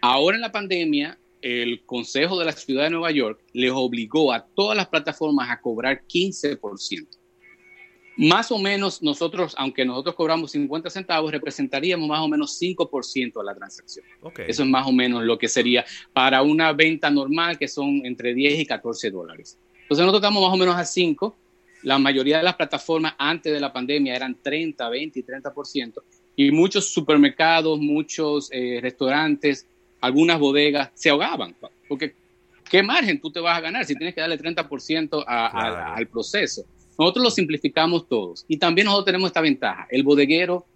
Ahora 0.00 0.36
en 0.36 0.42
la 0.42 0.52
pandemia, 0.52 1.18
el 1.42 1.84
Consejo 1.84 2.38
de 2.38 2.44
la 2.44 2.52
Ciudad 2.52 2.84
de 2.84 2.90
Nueva 2.90 3.10
York 3.10 3.40
les 3.52 3.72
obligó 3.72 4.32
a 4.32 4.44
todas 4.44 4.76
las 4.76 4.88
plataformas 4.88 5.50
a 5.50 5.60
cobrar 5.60 6.02
15%. 6.06 7.06
Más 8.16 8.50
o 8.50 8.58
menos 8.58 9.00
nosotros, 9.00 9.54
aunque 9.56 9.84
nosotros 9.84 10.16
cobramos 10.16 10.50
50 10.50 10.90
centavos, 10.90 11.30
representaríamos 11.30 12.08
más 12.08 12.20
o 12.20 12.26
menos 12.26 12.60
5% 12.60 13.38
de 13.38 13.44
la 13.44 13.54
transacción. 13.54 14.04
Eso 14.38 14.62
es 14.64 14.68
más 14.68 14.88
o 14.88 14.92
menos 14.92 15.22
lo 15.22 15.38
que 15.38 15.46
sería 15.46 15.84
para 16.12 16.42
una 16.42 16.72
venta 16.72 17.10
normal, 17.10 17.56
que 17.58 17.68
son 17.68 18.04
entre 18.04 18.34
10 18.34 18.58
y 18.58 18.66
14 18.66 19.10
dólares. 19.12 19.56
Entonces 19.82 20.04
nosotros 20.04 20.20
estamos 20.20 20.42
más 20.42 20.52
o 20.52 20.56
menos 20.56 20.74
a 20.74 20.84
5. 20.84 21.36
La 21.84 21.98
mayoría 21.98 22.38
de 22.38 22.42
las 22.42 22.56
plataformas 22.56 23.14
antes 23.18 23.52
de 23.52 23.60
la 23.60 23.72
pandemia 23.72 24.16
eran 24.16 24.36
30, 24.42 24.88
20 24.88 25.18
y 25.20 25.22
30%. 25.22 26.02
Y 26.34 26.50
muchos 26.50 26.92
supermercados, 26.92 27.78
muchos 27.78 28.48
eh, 28.52 28.80
restaurantes, 28.82 29.68
algunas 30.00 30.38
bodegas 30.38 30.90
se 30.94 31.10
ahogaban, 31.10 31.54
porque 31.88 32.14
¿qué 32.70 32.82
margen 32.82 33.20
tú 33.20 33.30
te 33.30 33.40
vas 33.40 33.56
a 33.56 33.60
ganar 33.60 33.84
si 33.84 33.94
tienes 33.94 34.14
que 34.14 34.20
darle 34.20 34.38
30% 34.38 35.24
al 35.26 36.06
proceso? 36.06 36.64
Nosotros 36.98 37.24
lo 37.24 37.30
simplificamos 37.30 38.08
todos 38.08 38.44
y 38.48 38.56
también 38.56 38.86
nosotros 38.86 39.06
tenemos 39.06 39.28
esta 39.28 39.40
ventaja. 39.40 39.86
El 39.90 40.02
bodeguero 40.02 40.66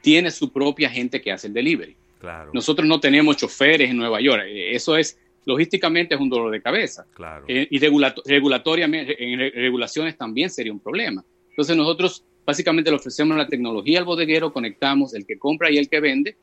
tiene 0.00 0.30
su 0.30 0.50
propia 0.52 0.88
gente 0.88 1.20
que 1.20 1.32
hace 1.32 1.48
el 1.48 1.52
delivery. 1.52 1.96
Claro. 2.18 2.50
Nosotros 2.54 2.88
no 2.88 2.98
tenemos 2.98 3.36
choferes 3.36 3.90
en 3.90 3.96
Nueva 3.96 4.20
York. 4.20 4.44
Eso 4.46 4.96
es, 4.96 5.18
logísticamente, 5.44 6.14
es 6.14 6.20
un 6.20 6.30
dolor 6.30 6.50
de 6.50 6.62
cabeza. 6.62 7.04
Claro. 7.14 7.44
Eh, 7.46 7.68
y 7.70 7.78
regulatoriamente, 7.78 9.22
en 9.22 9.38
regulaciones 9.38 10.16
también 10.16 10.48
sería 10.48 10.72
un 10.72 10.80
problema. 10.80 11.22
Entonces 11.50 11.76
nosotros 11.76 12.24
básicamente 12.46 12.90
le 12.90 12.96
ofrecemos 12.96 13.36
la 13.36 13.46
tecnología 13.46 13.98
al 13.98 14.04
bodeguero, 14.04 14.52
conectamos 14.52 15.14
el 15.14 15.26
que 15.26 15.38
compra 15.38 15.70
y 15.70 15.76
el 15.76 15.88
que 15.88 16.00
vende 16.00 16.36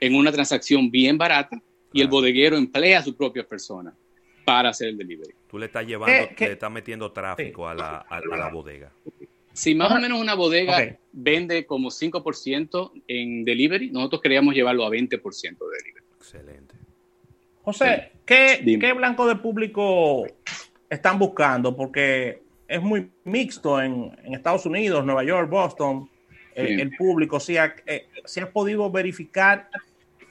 en 0.00 0.14
una 0.14 0.30
transacción 0.30 0.90
bien 0.90 1.18
barata 1.18 1.60
y 1.92 2.00
el 2.00 2.08
bodeguero 2.08 2.56
emplea 2.56 3.00
a 3.00 3.02
su 3.02 3.16
propia 3.16 3.46
persona 3.46 3.94
para 4.44 4.70
hacer 4.70 4.88
el 4.88 4.98
delivery. 4.98 5.34
Tú 5.48 5.58
le 5.58 5.66
estás 5.66 5.86
llevando, 5.86 6.30
le 6.38 6.52
estás 6.52 6.70
metiendo 6.70 7.12
tráfico 7.12 7.68
a, 7.68 7.74
la, 7.74 7.98
a, 7.98 8.20
la, 8.20 8.48
bodega. 8.48 8.90
Si 9.52 9.74
más 9.74 9.90
o 9.92 9.96
menos 9.96 10.20
una 10.20 10.34
bodega 10.34 10.96
vende 11.12 11.66
como 11.66 11.90
5% 11.90 12.92
en 13.08 13.44
delivery, 13.44 13.90
nosotros 13.90 14.22
queríamos 14.22 14.54
llevarlo 14.54 14.86
a 14.86 14.90
20% 14.90 15.20
de 15.20 15.48
delivery. 15.48 16.06
Excelente. 16.16 16.74
José, 17.62 18.12
¿Qué, 18.24 18.78
¿Qué, 18.80 18.92
blanco 18.94 19.26
de 19.26 19.36
público 19.36 20.26
están 20.88 21.18
buscando? 21.18 21.76
Porque 21.76 22.42
es 22.66 22.80
muy 22.80 23.10
mixto 23.24 23.82
en, 23.82 24.16
Estados 24.32 24.64
Unidos, 24.64 25.04
Nueva 25.04 25.24
York, 25.24 25.50
Boston, 25.50 26.08
eh, 26.54 26.78
el 26.80 26.90
público. 26.96 27.40
Si 27.40 27.56
ha, 27.58 27.74
eh, 27.86 28.06
si 28.24 28.40
has 28.40 28.48
podido 28.48 28.90
verificar 28.90 29.68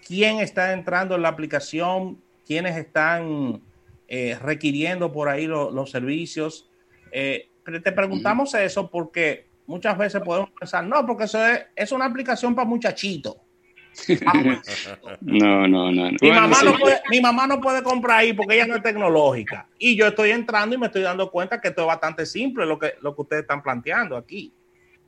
quién 0.07 0.39
está 0.39 0.73
entrando 0.73 1.15
en 1.15 1.21
la 1.21 1.29
aplicación, 1.29 2.21
quiénes 2.45 2.77
están 2.77 3.61
eh, 4.07 4.37
requiriendo 4.41 5.11
por 5.11 5.29
ahí 5.29 5.47
los 5.47 5.91
servicios. 5.91 6.69
te 7.11 7.91
preguntamos 7.91 8.53
eso 8.53 8.89
porque 8.89 9.47
muchas 9.65 9.97
veces 9.97 10.21
podemos 10.21 10.49
pensar, 10.51 10.83
no, 10.85 11.05
porque 11.05 11.25
eso 11.25 11.45
es, 11.45 11.65
es 11.75 11.91
una 11.91 12.05
aplicación 12.05 12.55
para 12.55 12.67
muchachitos. 12.67 13.35
no, 15.21 15.67
no, 15.67 15.91
no. 15.91 16.11
Mi, 16.21 16.31
mamá 16.31 16.61
no 16.63 16.77
puede, 16.77 17.01
mi 17.09 17.21
mamá 17.21 17.47
no 17.47 17.59
puede 17.59 17.81
comprar 17.83 18.19
ahí 18.19 18.33
porque 18.33 18.55
ella 18.55 18.67
no 18.67 18.75
es 18.75 18.83
tecnológica. 18.83 19.67
Y 19.79 19.95
yo 19.95 20.07
estoy 20.07 20.31
entrando 20.31 20.75
y 20.75 20.77
me 20.77 20.87
estoy 20.87 21.01
dando 21.01 21.31
cuenta 21.31 21.59
que 21.59 21.69
esto 21.69 21.81
es 21.81 21.87
bastante 21.87 22.25
simple 22.25 22.65
lo 22.65 22.77
que, 22.77 22.93
lo 23.01 23.15
que 23.15 23.21
ustedes 23.21 23.41
están 23.41 23.63
planteando 23.63 24.15
aquí. 24.15 24.53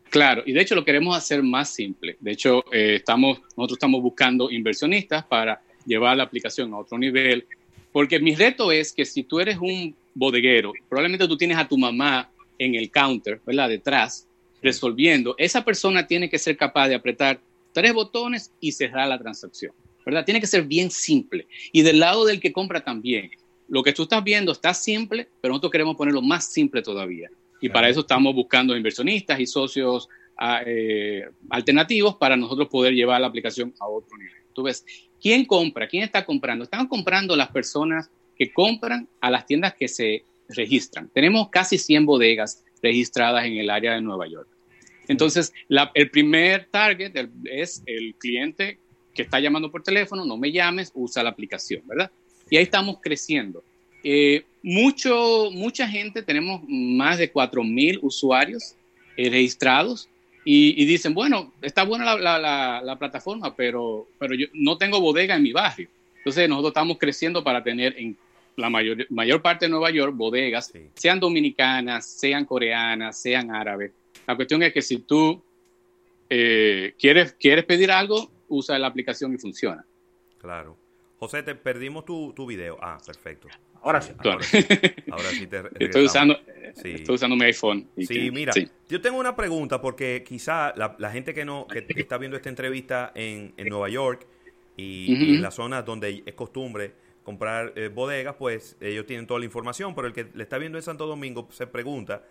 Claro, 0.09 0.43
y 0.45 0.53
de 0.53 0.61
hecho 0.61 0.75
lo 0.75 0.83
queremos 0.83 1.15
hacer 1.15 1.43
más 1.43 1.73
simple. 1.73 2.17
De 2.19 2.31
hecho, 2.31 2.63
eh, 2.73 2.95
estamos, 2.95 3.39
nosotros 3.55 3.77
estamos 3.77 4.01
buscando 4.01 4.49
inversionistas 4.49 5.23
para 5.25 5.61
llevar 5.85 6.17
la 6.17 6.23
aplicación 6.23 6.73
a 6.73 6.79
otro 6.79 6.97
nivel, 6.97 7.45
porque 7.91 8.19
mi 8.19 8.35
reto 8.35 8.71
es 8.71 8.91
que 8.91 9.05
si 9.05 9.23
tú 9.23 9.39
eres 9.39 9.57
un 9.59 9.95
bodeguero, 10.13 10.73
probablemente 10.87 11.27
tú 11.27 11.37
tienes 11.37 11.57
a 11.57 11.67
tu 11.67 11.77
mamá 11.77 12.29
en 12.57 12.75
el 12.75 12.89
counter, 12.89 13.39
¿verdad? 13.45 13.69
Detrás, 13.69 14.27
resolviendo. 14.61 15.35
Esa 15.37 15.63
persona 15.63 16.05
tiene 16.05 16.29
que 16.29 16.39
ser 16.39 16.57
capaz 16.57 16.89
de 16.89 16.95
apretar 16.95 17.39
tres 17.71 17.93
botones 17.93 18.51
y 18.59 18.71
cerrar 18.71 19.07
la 19.07 19.19
transacción, 19.19 19.73
¿verdad? 20.05 20.25
Tiene 20.25 20.41
que 20.41 20.47
ser 20.47 20.63
bien 20.63 20.89
simple. 20.89 21.47
Y 21.71 21.83
del 21.83 21.99
lado 21.99 22.25
del 22.25 22.39
que 22.39 22.51
compra 22.51 22.81
también. 22.83 23.31
Lo 23.67 23.83
que 23.83 23.93
tú 23.93 24.03
estás 24.03 24.23
viendo 24.23 24.51
está 24.51 24.73
simple, 24.73 25.27
pero 25.41 25.51
nosotros 25.51 25.71
queremos 25.71 25.95
ponerlo 25.95 26.23
más 26.23 26.51
simple 26.51 26.81
todavía. 26.81 27.29
Y 27.61 27.69
para 27.69 27.89
eso 27.89 28.01
estamos 28.01 28.33
buscando 28.33 28.75
inversionistas 28.75 29.39
y 29.39 29.45
socios 29.45 30.07
ah, 30.37 30.61
eh, 30.65 31.27
alternativos 31.49 32.15
para 32.15 32.37
nosotros 32.37 32.67
poder 32.69 32.93
llevar 32.93 33.21
la 33.21 33.27
aplicación 33.27 33.73
a 33.79 33.87
otro 33.87 34.17
nivel. 34.17 34.33
Tú 34.53 34.63
ves, 34.63 34.85
¿quién 35.21 35.45
compra? 35.45 35.87
¿Quién 35.87 36.03
está 36.03 36.25
comprando? 36.25 36.63
Están 36.63 36.87
comprando 36.87 37.35
las 37.35 37.49
personas 37.49 38.09
que 38.37 38.51
compran 38.53 39.07
a 39.19 39.29
las 39.29 39.45
tiendas 39.45 39.73
que 39.73 39.87
se 39.87 40.23
registran. 40.47 41.09
Tenemos 41.13 41.49
casi 41.49 41.77
100 41.77 42.05
bodegas 42.05 42.63
registradas 42.81 43.45
en 43.45 43.57
el 43.57 43.69
área 43.69 43.93
de 43.93 44.01
Nueva 44.01 44.27
York. 44.27 44.47
Entonces, 45.07 45.51
el 45.95 46.11
primer 46.11 46.67
target 46.69 47.13
es 47.45 47.83
el 47.85 48.15
cliente 48.15 48.77
que 49.13 49.23
está 49.23 49.39
llamando 49.39 49.71
por 49.71 49.83
teléfono, 49.83 50.23
no 50.23 50.37
me 50.37 50.51
llames, 50.51 50.91
usa 50.93 51.23
la 51.23 51.31
aplicación, 51.31 51.81
¿verdad? 51.85 52.11
Y 52.49 52.57
ahí 52.57 52.63
estamos 52.63 52.99
creciendo. 53.01 53.63
Eh, 54.03 54.45
mucho, 54.61 55.49
mucha 55.51 55.87
gente, 55.87 56.21
tenemos 56.21 56.61
más 56.67 57.17
de 57.17 57.31
4.000 57.31 57.99
usuarios 58.01 58.75
eh, 59.17 59.29
registrados 59.29 60.09
y, 60.45 60.85
dicen, 60.85 61.13
bueno, 61.13 61.53
está 61.61 61.83
buena 61.83 62.15
la, 62.15 62.95
plataforma, 62.97 63.55
pero, 63.55 64.07
pero 64.17 64.33
yo 64.33 64.47
no 64.53 64.77
tengo 64.77 64.99
bodega 64.99 65.35
en 65.35 65.43
mi 65.43 65.51
barrio. 65.51 65.89
Entonces 66.17 66.49
nosotros 66.49 66.71
estamos 66.71 66.97
creciendo 66.97 67.43
para 67.43 67.63
tener 67.63 67.95
en 67.99 68.17
la 68.55 68.69
mayor, 68.69 69.05
mayor 69.09 69.41
parte 69.41 69.65
de 69.65 69.69
Nueva 69.69 69.91
York 69.91 70.15
bodegas, 70.15 70.73
sean 70.95 71.19
dominicanas, 71.19 72.05
sean 72.05 72.45
coreanas, 72.45 73.21
sean 73.21 73.53
árabes, 73.53 73.91
la 74.29 74.35
cuestión 74.35 74.61
es 74.61 74.71
que 74.71 74.83
si 74.83 74.99
tú 74.99 75.41
eh, 76.29 76.93
quieres, 76.99 77.33
quieres 77.33 77.65
pedir 77.65 77.91
algo, 77.91 78.29
usa 78.47 78.77
la 78.77 78.85
aplicación 78.85 79.33
y 79.33 79.39
funciona. 79.39 79.83
Claro. 80.39 80.77
José, 81.19 81.43
te 81.43 81.53
perdimos 81.55 82.05
tu, 82.05 82.33
tu 82.33 82.45
video. 82.45 82.77
Ah, 82.81 82.97
perfecto. 83.05 83.49
Ahora 83.81 84.01
sí. 84.01 84.13
Ahora, 84.23 84.41
sí 84.41 85.47
te 85.47 85.63
estoy, 85.79 86.05
usando, 86.05 86.37
estoy 86.83 87.15
usando 87.15 87.35
mi 87.35 87.45
iPhone. 87.45 87.87
Sí, 87.97 88.31
mira, 88.31 88.53
yo 88.87 89.01
tengo 89.01 89.19
una 89.19 89.35
pregunta 89.35 89.81
porque 89.81 90.23
quizá 90.27 90.73
la, 90.75 91.11
gente 91.11 91.33
que 91.33 91.45
no 91.45 91.67
que 91.67 91.85
está 91.95 92.17
viendo 92.17 92.37
esta 92.37 92.49
entrevista 92.49 93.11
en, 93.15 93.53
en 93.57 93.67
Nueva 93.69 93.89
York 93.89 94.25
y, 94.75 95.35
en 95.35 95.41
las 95.41 95.55
zonas 95.55 95.85
donde 95.85 96.23
es 96.25 96.33
costumbre 96.33 96.93
comprar 97.23 97.73
eh, 97.75 97.89
bodegas, 97.89 98.35
pues 98.39 98.75
ellos 98.81 99.05
tienen 99.05 99.27
toda 99.27 99.39
la 99.39 99.45
información, 99.45 99.93
pero 99.93 100.07
el 100.07 100.13
que 100.13 100.27
le 100.33 100.43
está 100.43 100.57
viendo 100.57 100.77
en 100.77 100.83
Santo 100.83 101.05
Domingo 101.05 101.47
se 101.51 101.67
pregunta 101.67 102.23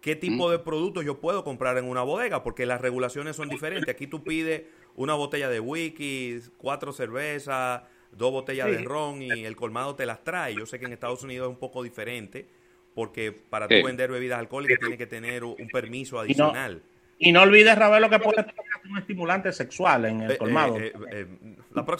qué 0.00 0.16
tipo 0.16 0.50
de 0.50 0.58
productos 0.58 1.04
yo 1.04 1.18
puedo 1.20 1.44
comprar 1.44 1.76
en 1.76 1.86
una 1.86 2.02
bodega, 2.02 2.42
porque 2.42 2.66
las 2.66 2.80
regulaciones 2.80 3.36
son 3.36 3.48
diferentes. 3.48 3.92
Aquí 3.92 4.06
tú 4.06 4.22
pides 4.22 4.62
una 4.94 5.14
botella 5.14 5.48
de 5.48 5.60
whisky, 5.60 6.38
cuatro 6.56 6.92
cervezas, 6.92 7.82
dos 8.12 8.32
botellas 8.32 8.66
de 8.70 8.78
ron 8.78 9.22
y 9.22 9.44
el 9.44 9.56
colmado 9.56 9.94
te 9.94 10.06
las 10.06 10.24
trae. 10.24 10.54
Yo 10.54 10.66
sé 10.66 10.78
que 10.78 10.86
en 10.86 10.92
Estados 10.92 11.22
Unidos 11.22 11.48
es 11.48 11.54
un 11.54 11.58
poco 11.58 11.82
diferente, 11.82 12.46
porque 12.94 13.32
para 13.32 13.68
tú 13.68 13.74
vender 13.84 14.10
bebidas 14.10 14.38
alcohólicas 14.38 14.78
tienes 14.78 14.98
que 14.98 15.06
tener 15.06 15.44
un 15.44 15.68
permiso 15.72 16.18
adicional. 16.18 16.82
Y 17.20 17.32
no, 17.32 17.42
olvides, 17.42 17.76
Ravelo, 17.76 18.08
que 18.08 18.20
puedes 18.20 18.44
poner 18.44 18.70
un 18.88 18.98
estimulante 18.98 19.52
sexual 19.52 20.04
en 20.04 20.22
el 20.22 20.30
eh, 20.32 20.36
colmado. 20.38 20.78
Eh, 20.78 20.92
eh, 21.10 21.26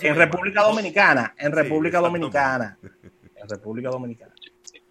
en 0.03 0.15
República 0.15 0.63
Dominicana, 0.63 1.35
en 1.37 1.51
República 1.53 1.99
Dominicana. 1.99 2.79
En 3.37 3.49
República 3.49 3.91
Dominicana. 3.91 4.33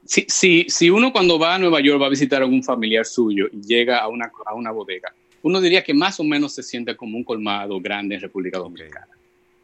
Si, 0.07 0.65
si, 0.69 0.89
uno 0.89 1.11
cuando 1.11 1.37
va 1.37 1.55
a 1.55 1.59
Nueva 1.59 1.81
York 1.81 2.01
va 2.01 2.05
a 2.05 2.09
visitar 2.09 2.41
a 2.41 2.45
algún 2.45 2.63
familiar 2.63 3.05
suyo 3.05 3.47
y 3.51 3.61
llega 3.61 3.99
a 3.99 4.07
una, 4.07 4.31
a 4.45 4.53
una 4.53 4.71
bodega, 4.71 5.13
uno 5.41 5.59
diría 5.59 5.83
que 5.83 5.93
más 5.93 6.19
o 6.19 6.23
menos 6.23 6.53
se 6.53 6.63
siente 6.63 6.95
como 6.95 7.17
un 7.17 7.23
colmado 7.23 7.79
grande 7.81 8.15
en 8.15 8.21
República 8.21 8.57
Dominicana. 8.57 9.17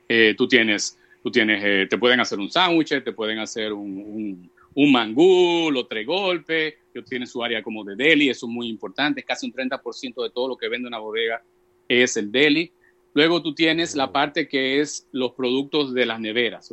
Eh, 0.07 0.35
tú 0.37 0.47
tienes, 0.47 0.97
tú 1.23 1.31
tienes 1.31 1.63
eh, 1.63 1.87
te 1.89 1.97
pueden 1.97 2.19
hacer 2.19 2.37
un 2.37 2.51
sándwich, 2.51 2.89
te 3.03 3.13
pueden 3.13 3.39
hacer 3.39 3.71
un, 3.71 4.51
un, 4.75 4.91
mangú, 4.91 5.71
los 5.71 5.87
tres 5.87 6.05
golpes, 6.05 6.75
ellos 6.93 7.09
tienen 7.09 7.27
su 7.27 7.41
área 7.43 7.63
como 7.63 7.83
de 7.83 7.95
deli, 7.95 8.29
eso 8.29 8.45
es 8.45 8.51
muy 8.51 8.67
importante, 8.67 9.23
casi 9.23 9.47
un 9.47 9.53
30% 9.53 10.21
de 10.21 10.29
todo 10.29 10.49
lo 10.49 10.57
que 10.57 10.67
vende 10.67 10.87
una 10.87 10.99
bodega 10.99 11.41
es 11.87 12.17
el 12.17 12.31
deli. 12.31 12.71
Luego 13.13 13.41
tú 13.41 13.55
tienes 13.55 13.95
la 13.95 14.11
parte 14.11 14.47
que 14.47 14.81
es 14.81 15.07
los 15.11 15.31
productos 15.31 15.93
de 15.93 16.05
las 16.05 16.19
neveras, 16.19 16.69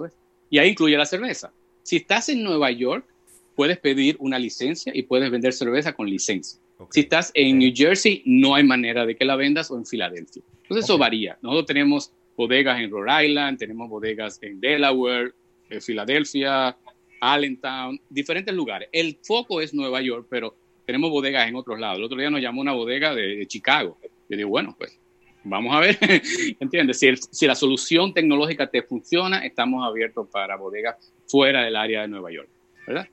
y 0.50 0.58
ahí 0.58 0.70
incluye 0.70 0.96
la 0.96 1.06
cerveza. 1.06 1.52
Si 1.82 1.96
estás 1.96 2.28
en 2.28 2.42
Nueva 2.42 2.70
York, 2.70 3.04
puedes 3.54 3.78
pedir 3.78 4.16
una 4.18 4.38
licencia 4.38 4.92
y 4.94 5.02
puedes 5.02 5.30
vender 5.30 5.52
cerveza 5.52 5.92
con 5.92 6.08
licencia. 6.08 6.58
Si 6.90 7.00
estás 7.00 7.30
en 7.34 7.58
New 7.58 7.72
Jersey, 7.74 8.22
no 8.24 8.54
hay 8.54 8.64
manera 8.64 9.04
de 9.04 9.14
que 9.14 9.24
la 9.24 9.36
vendas 9.36 9.70
o 9.70 9.76
en 9.76 9.84
Filadelfia. 9.84 10.42
Entonces 10.62 10.84
eso 10.84 10.96
varía. 10.96 11.38
Nosotros 11.42 11.66
tenemos 11.66 12.12
bodegas 12.40 12.80
en 12.80 12.90
Rhode 12.90 13.26
Island, 13.26 13.58
tenemos 13.58 13.86
bodegas 13.90 14.38
en 14.40 14.58
Delaware, 14.58 15.32
en 15.68 15.82
Filadelfia, 15.82 16.74
Allentown, 17.20 18.00
diferentes 18.08 18.54
lugares. 18.54 18.88
El 18.92 19.18
foco 19.22 19.60
es 19.60 19.74
Nueva 19.74 20.00
York, 20.00 20.26
pero 20.30 20.56
tenemos 20.86 21.10
bodegas 21.10 21.46
en 21.46 21.54
otros 21.54 21.78
lados. 21.78 21.98
El 21.98 22.04
otro 22.04 22.16
día 22.16 22.30
nos 22.30 22.40
llamó 22.40 22.62
una 22.62 22.72
bodega 22.72 23.14
de, 23.14 23.46
Chicago. 23.46 23.98
Yo 24.30 24.38
digo, 24.38 24.48
bueno, 24.48 24.74
pues 24.78 24.98
vamos 25.44 25.76
a 25.76 25.80
ver, 25.80 25.98
¿entiendes? 26.60 26.98
Si, 26.98 27.14
si, 27.14 27.46
la 27.46 27.54
solución 27.54 28.14
tecnológica 28.14 28.70
te 28.70 28.82
funciona, 28.84 29.44
estamos 29.44 29.86
abiertos 29.86 30.26
para 30.32 30.56
bodegas 30.56 30.96
fuera 31.26 31.62
del 31.62 31.76
área 31.76 32.00
de 32.00 32.08
Nueva 32.08 32.32
York, 32.32 32.48
¿verdad? 32.86 33.06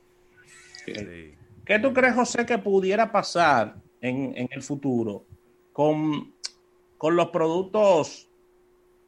¿Qué 1.66 1.80
tú 1.80 1.92
crees, 1.92 2.16
José, 2.16 2.46
que 2.46 2.58
pudiera 2.60 3.12
pasar 3.12 3.76
en, 4.00 4.48
el 4.50 4.62
futuro 4.62 5.26
con, 5.74 6.34
con, 6.98 7.18
los 7.18 7.28
productos 7.28 8.27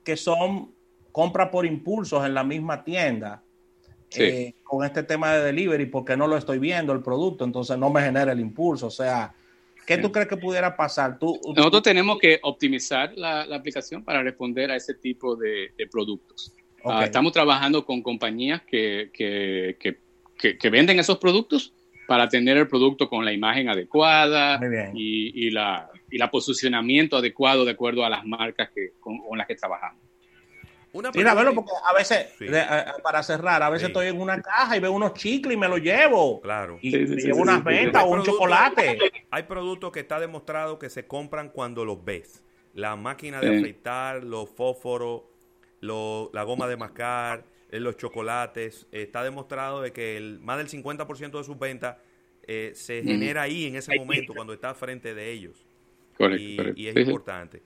que 0.04 0.18
son 0.18 0.74
compra 1.12 1.50
por 1.52 1.66
impulsos 1.66 2.26
en 2.26 2.34
la 2.34 2.44
misma 2.44 2.84
tienda? 2.84 3.44
Eh, 4.16 4.56
con 4.64 4.84
este 4.84 5.04
tema 5.04 5.34
de 5.36 5.44
delivery, 5.44 5.86
porque 5.86 6.18
no 6.18 6.26
lo 6.26 6.36
estoy 6.36 6.58
viendo 6.58 6.94
el 6.94 7.04
producto, 7.04 7.46
entonces 7.46 7.78
no 7.78 7.92
me 7.92 8.02
genera 8.02 8.32
el 8.32 8.40
impulso. 8.40 8.88
O 8.88 8.92
sea, 8.92 9.36
¿qué 9.86 10.00
tú 10.00 10.12
crees 10.12 10.28
que 10.28 10.36
pudiera 10.36 10.76
pasar? 10.76 11.20
¿Tú, 11.20 11.40
Nosotros 11.56 11.84
tenemos 11.84 12.18
que 12.18 12.40
optimizar 12.42 13.14
la, 13.16 13.42
aplicación 13.44 14.04
para 14.04 14.24
responder 14.24 14.72
a 14.72 14.76
ese 14.76 14.96
tipo 14.96 15.36
de, 15.36 15.72
productos. 15.92 16.56
Ah, 16.84 17.04
estamos 17.06 17.34
trabajando 17.34 17.86
con 17.86 18.02
compañías 18.02 18.64
que, 18.64 19.12
que, 19.14 19.78
que 19.80 20.00
que, 20.40 20.70
venden 20.70 21.00
esos 21.00 21.18
productos 21.18 21.74
para 22.08 22.28
tener 22.28 22.58
el 22.58 22.68
producto 22.68 23.10
con 23.10 23.26
la 23.26 23.34
imagen 23.34 23.70
adecuada 23.70 24.60
y, 24.94 25.48
y, 25.48 25.52
la, 25.52 25.90
y 26.10 26.18
la 26.18 26.30
posicionamiento 26.30 27.18
adecuado 27.18 27.66
de 27.66 27.72
acuerdo 27.72 28.06
a 28.06 28.10
las 28.10 28.26
marcas 28.26 28.70
que, 28.74 28.94
con, 29.00 29.20
las 29.38 29.48
que 29.48 29.56
trabajamos. 29.56 30.02
Mira, 31.14 31.36
verlo 31.36 31.54
porque 31.54 31.72
a 31.88 31.94
veces, 31.94 32.34
para 33.04 33.22
cerrar, 33.22 33.62
a 33.62 33.70
veces 33.70 33.90
estoy 33.90 34.08
en 34.08 34.20
una 34.20 34.42
caja 34.42 34.76
y 34.76 34.80
veo 34.80 34.92
unos 34.92 35.14
chicles 35.14 35.54
y 35.54 35.58
me 35.58 35.68
los 35.68 35.80
llevo. 35.80 36.42
Claro. 36.42 36.80
Y 36.82 36.92
llevo 36.92 37.42
unas 37.42 37.64
ventas 37.64 38.04
o 38.04 38.08
un 38.08 38.24
chocolate. 38.24 38.98
Hay 39.30 39.44
productos 39.44 39.92
que 39.92 40.00
está 40.00 40.20
demostrado 40.20 40.80
que 40.80 40.90
se 40.90 41.06
compran 41.06 41.50
cuando 41.50 41.86
los 41.86 42.04
ves. 42.04 42.44
La 42.74 42.96
máquina 42.96 43.40
de 43.40 43.60
afeitar, 43.60 44.24
los 44.24 44.50
fósforos, 44.50 45.22
la 45.82 46.44
goma 46.44 46.68
de 46.68 46.78
mascar, 46.78 47.46
en 47.72 47.84
los 47.84 47.98
chocolates. 47.98 48.88
está 48.92 49.24
demostrado 49.24 49.82
de 49.82 49.94
que 49.94 50.18
el, 50.18 50.40
más 50.40 50.58
del 50.58 50.70
50% 50.70 51.38
de 51.38 51.44
sus 51.44 51.58
ventas 51.60 51.98
eh, 52.48 52.72
se 52.74 53.04
genera 53.04 53.44
ahí 53.44 53.66
en 53.66 53.76
ese 53.76 53.96
momento, 53.98 54.34
cuando 54.34 54.54
está 54.54 54.74
frente 54.74 55.14
de 55.14 55.32
ellos. 55.32 55.66
Correcto, 56.20 56.74
y, 56.76 56.88
es 56.88 56.96
importante. 56.98 57.62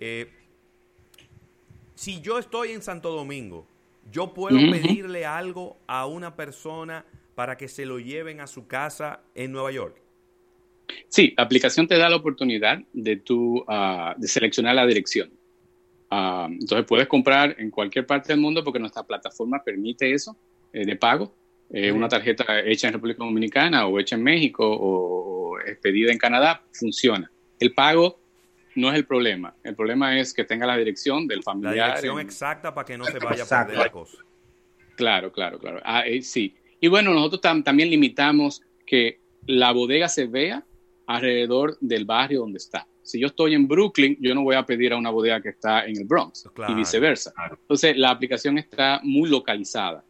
Eh, 0.00 0.26
si 1.94 2.22
yo 2.22 2.38
estoy 2.38 2.70
en 2.70 2.82
Santo 2.82 3.10
Domingo, 3.10 3.66
Yo 4.10 4.34
puedo 4.34 4.56
pedirle 4.56 5.24
algo 5.24 5.76
a 5.86 6.06
una 6.06 6.34
persona 6.34 7.04
para 7.36 7.56
que 7.56 7.68
se 7.68 7.86
lo 7.86 8.00
lleven 8.00 8.40
a 8.40 8.46
su 8.46 8.66
casa 8.66 9.20
en 9.34 9.52
Nueva 9.52 9.70
York. 9.70 9.96
Sí, 11.08 11.32
la 11.36 11.44
aplicación 11.44 11.86
te 11.86 11.96
da 11.96 12.08
la 12.08 12.16
oportunidad 12.16 12.80
de, 12.92 13.16
tu, 13.16 13.64
ah, 13.68 14.14
de 14.16 14.26
seleccionar 14.26 14.74
la 14.74 14.86
dirección. 14.86 15.30
Ah, 16.10 16.48
entonces 16.50 16.86
puedes 16.86 17.06
comprar 17.06 17.54
en 17.58 17.70
cualquier 17.70 18.04
parte 18.04 18.32
del 18.32 18.40
mundo 18.40 18.64
porque 18.64 18.80
nuestra 18.80 19.04
plataforma 19.04 19.62
permite 19.62 20.12
eso 20.12 20.36
eh, 20.72 20.84
de 20.84 20.96
pago. 20.96 21.32
Eh, 21.72 21.92
una 21.92 22.08
tarjeta 22.08 22.60
hecha 22.64 22.88
en 22.88 22.94
República 22.94 23.22
Dominicana 23.22 23.86
o 23.86 24.00
hecha 24.00 24.16
en 24.16 24.24
México 24.24 24.64
o, 24.66 25.60
expedida 25.60 26.10
en 26.10 26.18
Canadá 26.18 26.64
funciona. 26.72 27.30
El 27.60 27.72
pago 27.74 28.18
no 28.74 28.90
es 28.90 28.96
el 28.96 29.06
problema. 29.06 29.54
El 29.62 29.76
problema 29.76 30.18
es 30.18 30.32
que 30.32 30.44
tenga 30.44 30.66
la 30.66 30.76
dirección 30.76 31.26
del 31.26 31.42
familiar. 31.42 31.76
La 31.76 31.86
dirección 31.88 32.20
exacta 32.20 32.74
para 32.74 32.86
que 32.86 32.98
no 32.98 33.04
se 33.04 33.18
vaya 33.18 33.44
a 33.44 33.46
perder 33.66 33.78
la 33.78 33.90
cosa. 33.90 34.18
Claro, 34.96 35.30
claro, 35.32 35.58
claro. 35.58 35.80
Ah, 35.84 36.06
eh, 36.06 36.22
sí. 36.22 36.54
Y 36.80 36.88
bueno, 36.88 37.12
nosotros 37.12 37.40
también 37.40 37.90
limitamos 37.90 38.62
que 38.86 39.20
la 39.46 39.72
bodega 39.72 40.08
se 40.08 40.26
vea 40.26 40.64
alrededor 41.06 41.76
del 41.80 42.04
barrio 42.04 42.40
donde 42.40 42.58
está. 42.58 42.86
Si 43.02 43.20
yo 43.20 43.26
estoy 43.26 43.54
en 43.54 43.66
Brooklyn, 43.66 44.16
yo 44.20 44.34
no 44.34 44.42
voy 44.42 44.56
a 44.56 44.64
pedir 44.64 44.92
a 44.92 44.96
una 44.96 45.10
bodega 45.10 45.40
que 45.40 45.48
está 45.50 45.84
en 45.84 45.96
el 45.96 46.04
Bronx 46.04 46.48
y 46.68 46.74
viceversa. 46.74 47.32
Entonces, 47.50 47.96
la 47.96 48.10
aplicación 48.10 48.58
está 48.58 49.00
muy 49.02 49.28
localizada 49.28 50.04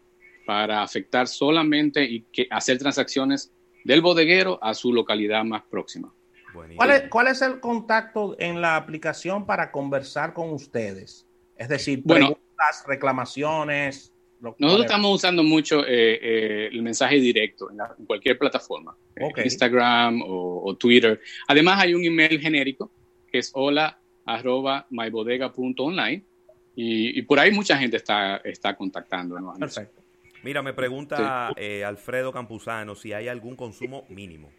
para 0.44 0.82
afectar 0.82 1.26
solamente 1.26 2.04
y 2.04 2.22
que 2.32 2.46
hacer 2.50 2.78
transacciones 2.78 3.52
del 3.84 4.02
bodeguero 4.02 4.58
a 4.62 4.74
su 4.74 4.92
localidad 4.92 5.44
más 5.44 5.62
próxima. 5.62 6.12
¿Cuál 6.52 6.90
es, 6.90 7.02
¿Cuál 7.08 7.28
es, 7.28 7.42
el 7.42 7.60
contacto 7.60 8.36
en 8.38 8.60
la 8.60 8.76
aplicación 8.76 9.46
para 9.46 9.70
conversar 9.70 10.32
con 10.32 10.50
ustedes? 10.50 11.26
Es 11.56 11.68
decir, 11.68 12.02
preguntas, 12.02 12.38
bueno, 12.38 12.86
reclamaciones. 12.86 14.12
Nosotros 14.40 14.86
estamos 14.86 15.16
usando 15.16 15.42
mucho 15.42 15.84
eh, 15.86 16.18
eh, 16.22 16.68
el 16.72 16.82
mensaje 16.82 17.16
directo 17.16 17.70
en, 17.70 18.06
cualquier 18.06 18.38
plataforma, 18.38 18.96
Instagram 19.36 20.22
o, 20.26 20.74
Twitter. 20.76 21.20
Además 21.46 21.82
hay 21.82 21.94
un 21.94 22.02
email 22.04 22.40
genérico 22.40 22.90
que 23.30 23.38
es 23.38 23.50
hola 23.54 23.98
arroba 24.24 24.86
mybodega.online 24.90 26.24
y, 26.74 27.18
y 27.18 27.22
por 27.22 27.38
ahí 27.38 27.50
mucha 27.50 27.76
gente 27.76 27.98
está, 27.98 28.38
está 28.38 28.74
contactándonos. 28.74 29.58
Perfecto. 29.58 30.00
Mira, 30.42 30.62
me 30.62 30.72
pregunta 30.72 31.52
eh, 31.56 31.84
Alfredo 31.84 32.32
Campuzano 32.32 32.94
si 32.94 33.12
hay 33.12 33.28
algún 33.28 33.56
consumo 33.56 34.06
mínimo. 34.08 34.50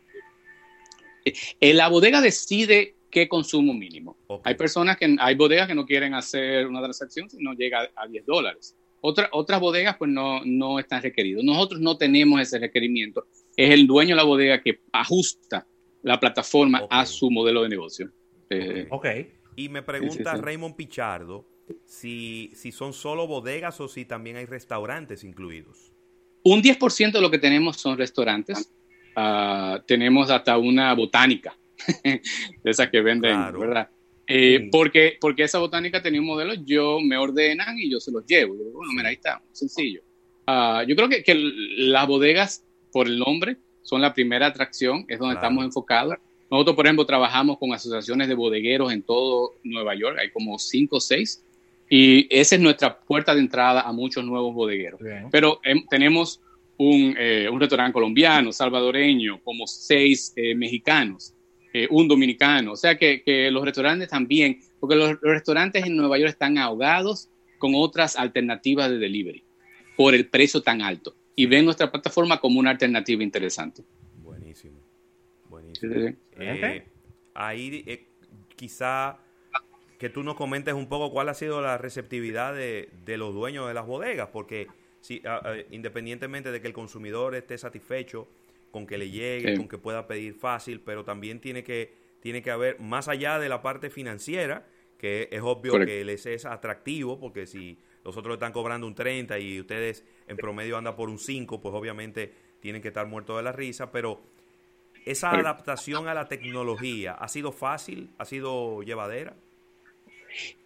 La 1.60 1.88
bodega 1.88 2.22
decide 2.22 2.96
qué 3.10 3.28
consumo 3.28 3.74
mínimo. 3.74 4.18
Hay 4.44 4.56
personas 4.56 4.98
que, 4.98 5.16
hay 5.20 5.36
bodegas 5.36 5.68
que 5.68 5.76
no 5.76 5.86
quieren 5.86 6.14
hacer 6.14 6.68
una 6.68 6.82
transacción 6.82 7.30
si 7.30 7.38
no 7.44 7.54
llega 7.54 7.90
a 7.96 8.08
10 8.08 8.26
dólares 8.26 8.76
otras 9.02 9.60
bodegas 9.60 9.98
pues 9.98 10.12
no, 10.12 10.42
no 10.46 10.80
están 10.80 11.02
requeridos. 11.02 11.44
Nosotros 11.44 11.82
no 11.82 11.98
tenemos 11.98 12.40
ese 12.42 12.60
requerimiento. 12.60 13.26
Es 13.56 13.72
el 13.72 13.88
dueño 13.88 14.12
de 14.12 14.16
la 14.16 14.24
bodega 14.24 14.62
que 14.62 14.82
ajusta 14.92 15.68
la 16.04 16.20
plataforma 16.20 16.88
a 16.90 17.06
su 17.06 17.30
modelo 17.30 17.64
de 17.64 17.70
negocio. 17.70 18.12
Eh, 18.50 18.88
ok. 18.90 19.08
Y 19.56 19.70
me 19.70 19.82
pregunta 19.82 20.36
Raymond 20.36 20.76
Pichardo 20.76 21.48
si, 21.86 22.52
si 22.54 22.72
son 22.72 22.94
solo 22.94 23.28
bodegas 23.28 23.80
o 23.82 23.88
si 23.88 24.06
también 24.06 24.38
hay 24.38 24.46
restaurantes 24.46 25.24
incluidos. 25.24 25.92
Un 26.44 26.62
10% 26.62 27.12
de 27.12 27.22
lo 27.22 27.30
que 27.30 27.38
tenemos 27.38 27.78
son 27.78 27.98
restaurantes. 27.98 28.72
Ah, 29.16 29.82
tenemos 29.86 30.30
hasta 30.30 30.58
una 30.58 30.94
botánica, 30.94 31.56
de 32.04 32.22
esas 32.64 32.90
que 32.90 33.02
venden, 33.02 33.52
¿verdad? 33.60 33.90
Eh, 34.28 34.70
porque, 34.72 35.18
porque 35.20 35.44
esa 35.44 35.60
botánica 35.60 36.02
tenía 36.02 36.22
un 36.22 36.28
modelo, 36.28 36.54
yo 36.54 37.00
me 37.02 37.18
ordenan 37.18 37.78
y 37.78 37.90
yo 37.90 38.00
se 38.00 38.12
los 38.12 38.26
llevo. 38.26 38.56
bueno, 38.56 38.94
mira, 38.96 39.10
ahí 39.10 39.16
está, 39.16 39.42
sencillo. 39.52 40.02
Ah, 40.48 40.84
yo 40.88 40.96
creo 40.96 41.10
que, 41.10 41.24
que, 41.24 41.36
las 41.36 42.08
bodegas, 42.08 42.64
por 42.92 43.08
el 43.08 43.20
nombre, 43.20 43.58
son 43.82 44.02
la 44.02 44.14
primera 44.14 44.48
atracción, 44.48 45.06
es 45.08 45.20
donde 45.20 45.36
estamos 45.36 45.66
enfocados. 45.66 46.16
Nosotros, 46.50 46.76
por 46.76 46.86
ejemplo, 46.86 47.06
trabajamos 47.06 47.58
con 47.58 47.74
asociaciones 47.74 48.28
de 48.28 48.36
bodegueros 48.36 48.92
en 48.92 49.04
todo 49.04 49.56
Nueva 49.64 49.96
York, 49.96 50.18
hay 50.20 50.32
como 50.32 50.60
cinco 50.60 50.98
o 50.98 51.02
seis, 51.02 51.44
y 51.90 52.28
esa 52.30 52.56
es 52.56 52.62
nuestra 52.62 53.00
puerta 53.00 53.34
de 53.34 53.42
entrada 53.42 53.82
a 53.82 53.92
muchos 53.92 54.24
nuevos 54.24 54.54
bodegueros. 54.54 55.02
Pero 55.30 55.60
em, 55.64 55.86
tenemos 55.90 56.40
un, 56.84 57.16
eh, 57.18 57.48
un, 57.50 57.60
restaurante 57.60 57.94
colombiano, 57.94 58.52
salvadoreño, 58.52 59.42
como 59.44 59.68
seis 59.68 60.34
eh, 60.36 60.56
mexicanos. 60.56 61.36
Eh, 61.74 61.88
un 61.90 62.08
dominicano. 62.08 62.74
O 62.74 62.76
sea 62.76 62.98
que, 62.98 63.24
los 63.52 63.64
restaurantes 63.64 64.10
también, 64.10 64.60
porque 64.80 64.96
los, 64.96 65.22
restaurantes 65.22 65.86
en 65.86 65.96
Nueva 65.96 66.18
York 66.18 66.32
están 66.32 66.58
ahogados 66.58 67.30
con 67.60 67.72
otras 67.76 68.18
alternativas 68.18 68.90
de 68.90 68.98
delivery 68.98 69.44
por 69.96 70.14
el 70.14 70.28
precio 70.28 70.62
tan 70.62 70.82
alto 70.82 71.16
y 71.36 71.46
ven 71.46 71.64
nuestra 71.64 71.90
plataforma 71.90 72.40
como 72.40 72.60
una 72.60 72.72
alternativa 72.72 73.24
interesante. 73.24 73.84
Buenísimo, 74.22 74.80
buenísimo. 75.50 75.94
Eh, 76.38 76.86
ahí 77.36 77.84
eh, 77.88 78.08
quizá 78.58 79.20
que 79.98 80.10
tú 80.10 80.24
nos 80.24 80.36
comentes 80.36 80.74
un 80.74 80.90
poco 80.90 81.12
cuál 81.12 81.30
ha 81.30 81.34
sido 81.34 81.62
la 81.62 81.78
receptividad 81.78 82.54
de, 82.54 82.90
los 83.18 83.34
dueños 83.34 83.68
de 83.68 83.74
las 83.74 83.86
bodegas, 83.86 84.30
porque 84.34 84.68
si, 85.02 85.22
independientemente 85.72 86.52
de 86.52 86.62
que 86.62 86.68
el 86.68 86.74
consumidor 86.74 87.36
esté 87.36 87.58
satisfecho, 87.58 88.28
con 88.72 88.88
que 88.88 88.98
le 88.98 89.10
llegue, 89.10 89.58
con 89.58 89.68
que 89.68 89.78
pueda 89.78 90.08
pedir 90.08 90.34
fácil, 90.34 90.80
pero 90.80 91.04
también 91.04 91.40
tiene 91.40 91.64
que, 91.64 91.94
tiene 92.22 92.42
que 92.42 92.52
haber, 92.52 92.80
más 92.80 93.08
allá 93.08 93.38
de 93.38 93.50
la 93.50 93.62
parte 93.62 93.90
financiera, 93.90 94.66
que 94.98 95.28
es 95.32 95.42
obvio 95.42 95.84
que 95.84 96.06
les 96.06 96.26
es 96.26 96.46
atractivo, 96.46 97.20
porque 97.20 97.46
si 97.46 97.78
los 98.06 98.16
otros 98.16 98.36
están 98.36 98.54
cobrando 98.54 98.88
un 98.88 98.96
30 98.96 99.38
y 99.40 99.60
ustedes 99.60 100.06
en 100.28 100.38
promedio 100.38 100.78
andan 100.78 100.96
por 100.96 101.10
un 101.10 101.20
5, 101.20 101.60
pues 101.60 101.76
obviamente 101.76 102.34
tienen 102.62 102.82
que 102.82 102.90
estar 102.90 103.08
muertos 103.08 103.36
de 103.38 103.44
la 103.44 103.52
risa, 103.52 103.92
pero 103.92 104.22
esa 105.06 105.32
adaptación 105.32 106.08
a 106.08 106.14
la 106.14 106.28
tecnología, 106.28 107.14
¿ha 107.14 107.28
sido 107.28 107.52
fácil? 107.52 108.12
¿Ha 108.20 108.26
sido 108.26 108.84
llevadera? 108.84 109.36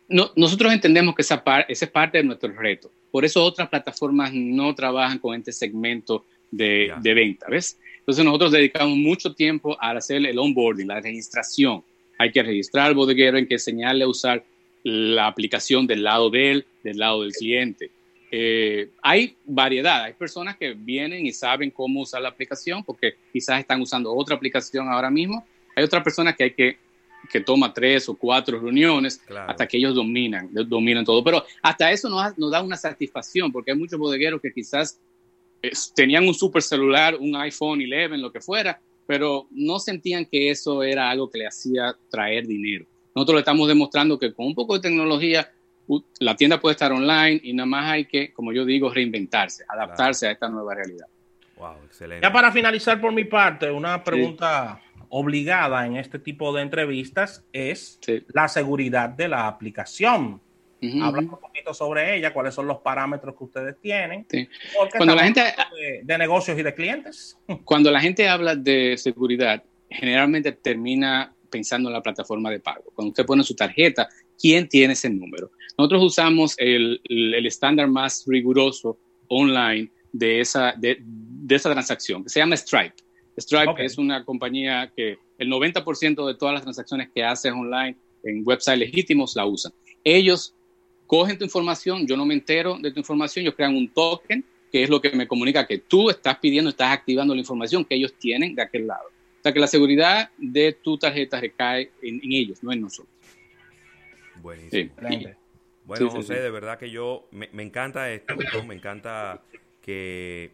No, 0.08 0.32
nosotros 0.36 0.74
entendemos 0.74 1.16
que 1.16 1.24
esa, 1.24 1.44
esa 1.68 1.86
es 1.86 1.92
parte 1.92 2.20
de 2.20 2.26
nuestro 2.26 2.52
reto. 2.52 2.92
Por 3.16 3.24
eso 3.24 3.42
otras 3.46 3.70
plataformas 3.70 4.34
no 4.34 4.76
trabajan 4.76 5.20
con 5.20 5.36
este 5.36 5.54
segmento 5.54 6.26
de, 6.52 6.92
de 7.02 7.14
venta, 7.14 7.46
¿ves? 7.50 7.80
Entonces 8.00 8.26
nosotros 8.26 8.52
dedicamos 8.52 8.98
mucho 8.98 9.34
tiempo 9.34 9.78
a 9.80 9.92
hacer 9.92 10.26
el 10.26 10.38
onboarding, 10.38 10.90
la 10.90 11.00
registración. 11.00 11.82
Hay 12.18 12.34
que 12.34 12.44
registrar 12.44 12.88
al 12.88 12.94
bodeguero, 12.94 13.38
hay 13.38 13.48
que 13.48 13.54
enseñarle 13.54 14.04
a 14.04 14.10
usar 14.10 14.44
la 14.84 15.28
aplicación 15.28 15.88
del 15.88 16.04
lado 16.04 16.30
de 16.30 16.52
él, 16.52 16.66
del 16.84 16.98
lado 16.98 17.22
del 17.24 17.32
cliente. 17.32 17.90
Eh, 18.32 18.90
hay 19.02 19.38
variedad, 19.46 20.04
hay 20.04 20.12
personas 20.12 20.58
que 20.58 20.74
vienen 20.74 21.26
y 21.26 21.32
saben 21.32 21.72
cómo 21.72 22.02
usar 22.02 22.22
la 22.22 22.28
aplicación 22.28 22.84
porque 22.84 23.16
quizás 23.32 23.62
están 23.62 23.80
usando 23.80 24.14
otra 24.14 24.36
aplicación 24.36 24.90
ahora 24.90 25.10
mismo. 25.10 25.48
Hay 25.74 25.86
otras 25.86 26.04
personas 26.04 26.36
que 26.36 26.44
hay 26.44 26.52
que 26.52 26.78
que 27.32 27.42
toma 27.42 27.74
tres 27.74 28.10
o 28.10 28.16
cuatro 28.16 28.60
reuniones 28.60 29.22
hasta 29.48 29.68
que 29.68 29.78
ellos 29.78 29.96
dominan, 29.96 30.50
dominan 30.68 31.06
todo. 31.06 31.24
Pero 31.24 31.44
hasta 31.62 31.92
eso 31.92 32.10
nos, 32.10 32.38
nos 32.38 32.52
da 32.52 32.62
una 32.62 32.78
satisfacción 32.78 33.52
porque 33.52 33.72
hay 33.72 33.78
muchos 33.78 34.00
bodegueros 34.00 34.42
que 34.42 34.52
quizás 34.52 35.00
tenían 35.96 36.28
un 36.28 36.34
super 36.34 36.62
celular, 36.62 37.16
un 37.20 37.36
iPhone 37.36 37.82
11, 37.82 38.18
lo 38.18 38.32
que 38.32 38.42
fuera, 38.42 38.80
pero 39.08 39.48
no 39.52 39.80
sentían 39.80 40.26
que 40.26 40.50
eso 40.50 40.84
era 40.84 41.10
algo 41.10 41.30
que 41.30 41.40
le 41.40 41.48
hacía 41.48 41.96
traer 42.10 42.48
dinero. 42.48 42.86
Nosotros 43.14 43.36
le 43.36 43.40
estamos 43.40 43.68
demostrando 43.68 44.20
que 44.20 44.34
con 44.34 44.48
un 44.48 44.56
poco 44.56 44.76
de 44.76 44.82
tecnología 44.82 45.52
la 46.20 46.36
tienda 46.36 46.60
puede 46.60 46.74
estar 46.74 46.92
online 46.92 47.40
y 47.44 47.54
nada 47.54 47.68
más 47.68 47.92
hay 47.92 48.06
que, 48.06 48.34
como 48.34 48.52
yo 48.52 48.66
digo, 48.66 48.90
reinventarse, 48.90 49.64
adaptarse 49.68 50.28
a 50.28 50.32
esta 50.32 50.50
nueva 50.50 50.74
realidad. 50.74 51.08
Wow, 51.58 51.86
excelente. 51.86 52.26
Ya 52.26 52.34
para 52.34 52.52
finalizar 52.52 53.00
por 53.00 53.14
mi 53.14 53.24
parte, 53.24 53.72
una 53.72 54.04
pregunta 54.04 54.82
obligada 55.18 55.86
en 55.86 55.96
este 55.96 56.20
tipo 56.20 56.54
de 56.54 56.62
entrevistas 56.62 57.46
es 57.54 58.02
la 58.34 58.50
seguridad 58.50 59.08
de 59.08 59.30
la 59.30 59.48
aplicación. 59.48 60.42
Habla 61.02 61.22
un 61.22 61.30
poquito 61.30 61.74
sobre 61.74 62.18
ella, 62.18 62.34
cuáles 62.34 62.54
son 62.54 62.68
los 62.68 62.80
parámetros 62.80 63.34
que 63.36 63.44
ustedes 63.46 63.80
tienen. 63.80 64.28
Cuando 64.98 65.16
la 65.16 65.24
gente 65.24 65.42
de, 66.04 66.18
negocios 66.18 66.60
y 66.60 66.64
de 66.64 66.76
clientes. 66.76 67.40
Cuando 67.64 67.92
la 67.92 68.02
gente 68.02 68.28
habla 68.28 68.56
de 68.56 68.98
seguridad, 68.98 69.64
generalmente 69.90 70.52
termina 70.52 71.34
pensando 71.50 71.88
en 71.90 71.94
la 71.94 72.04
plataforma 72.04 72.52
de 72.52 72.60
pago. 72.60 72.84
Cuando 72.94 73.12
usted 73.12 73.26
pone 73.26 73.44
su 73.44 73.56
tarjeta, 73.56 74.10
¿quién 74.38 74.68
tiene 74.68 74.94
ese 74.94 75.10
número? 75.10 75.50
Nosotros 75.78 76.04
usamos 76.04 76.56
el, 76.58 77.00
estándar 77.46 77.88
más 77.88 78.26
riguroso 78.28 79.00
online 79.30 79.90
de 80.12 80.42
esa, 80.42 80.74
de, 80.78 81.02
esa 81.50 81.72
transacción, 81.72 82.22
que 82.24 82.30
se 82.30 82.42
llama 82.42 82.58
Stripe. 82.58 83.05
Stripe 83.38 83.84
es 83.84 83.98
una 83.98 84.24
compañía 84.24 84.92
que 84.96 85.18
el 85.38 85.50
90% 85.50 86.28
de 86.28 86.36
todas 86.36 86.54
las 86.54 86.64
transacciones 86.64 87.10
que 87.14 87.24
haces 87.24 87.52
online 87.52 87.98
en 88.24 88.44
websites 88.46 88.80
legítimos 88.80 89.36
la 89.36 89.46
usan. 89.46 89.74
Ellos 90.04 90.54
cogen 91.06 91.38
tu 91.38 91.44
información, 91.44 92.08
yo 92.08 92.18
no 92.18 92.26
me 92.26 92.34
entero 92.34 92.78
de 92.80 92.92
tu 92.92 93.00
información, 93.00 93.44
ellos 93.44 93.56
crean 93.56 93.76
un 93.76 93.90
token, 93.90 94.44
que 94.72 94.84
es 94.84 94.90
lo 94.90 95.02
que 95.02 95.12
me 95.12 95.28
comunica 95.28 95.68
que 95.68 95.80
tú 95.80 96.10
estás 96.10 96.38
pidiendo, 96.40 96.70
estás 96.70 96.92
activando 96.92 97.34
la 97.34 97.40
información 97.40 97.86
que 97.86 97.96
ellos 97.96 98.14
tienen 98.18 98.56
de 98.56 98.62
aquel 98.62 98.88
lado. 98.88 99.08
O 99.08 99.44
sea 99.44 99.54
que 99.54 99.60
la 99.60 99.68
seguridad 99.68 100.32
de 100.38 100.74
tu 100.74 100.98
tarjeta 100.98 101.40
recae 101.40 101.92
en, 102.02 102.20
ellos, 102.24 102.64
no 102.64 102.72
en 102.72 102.82
nosotros. 102.82 103.14
Buenísimo. 104.42 104.92
Bueno, 105.86 106.10
José, 106.10 106.36
de 106.36 106.50
verdad 106.50 106.80
que 106.80 106.90
yo 106.90 107.28
me, 107.32 107.48
encanta 107.62 108.12
esto, 108.12 108.36
me 108.66 108.74
encanta 108.74 109.44
que, 109.84 110.52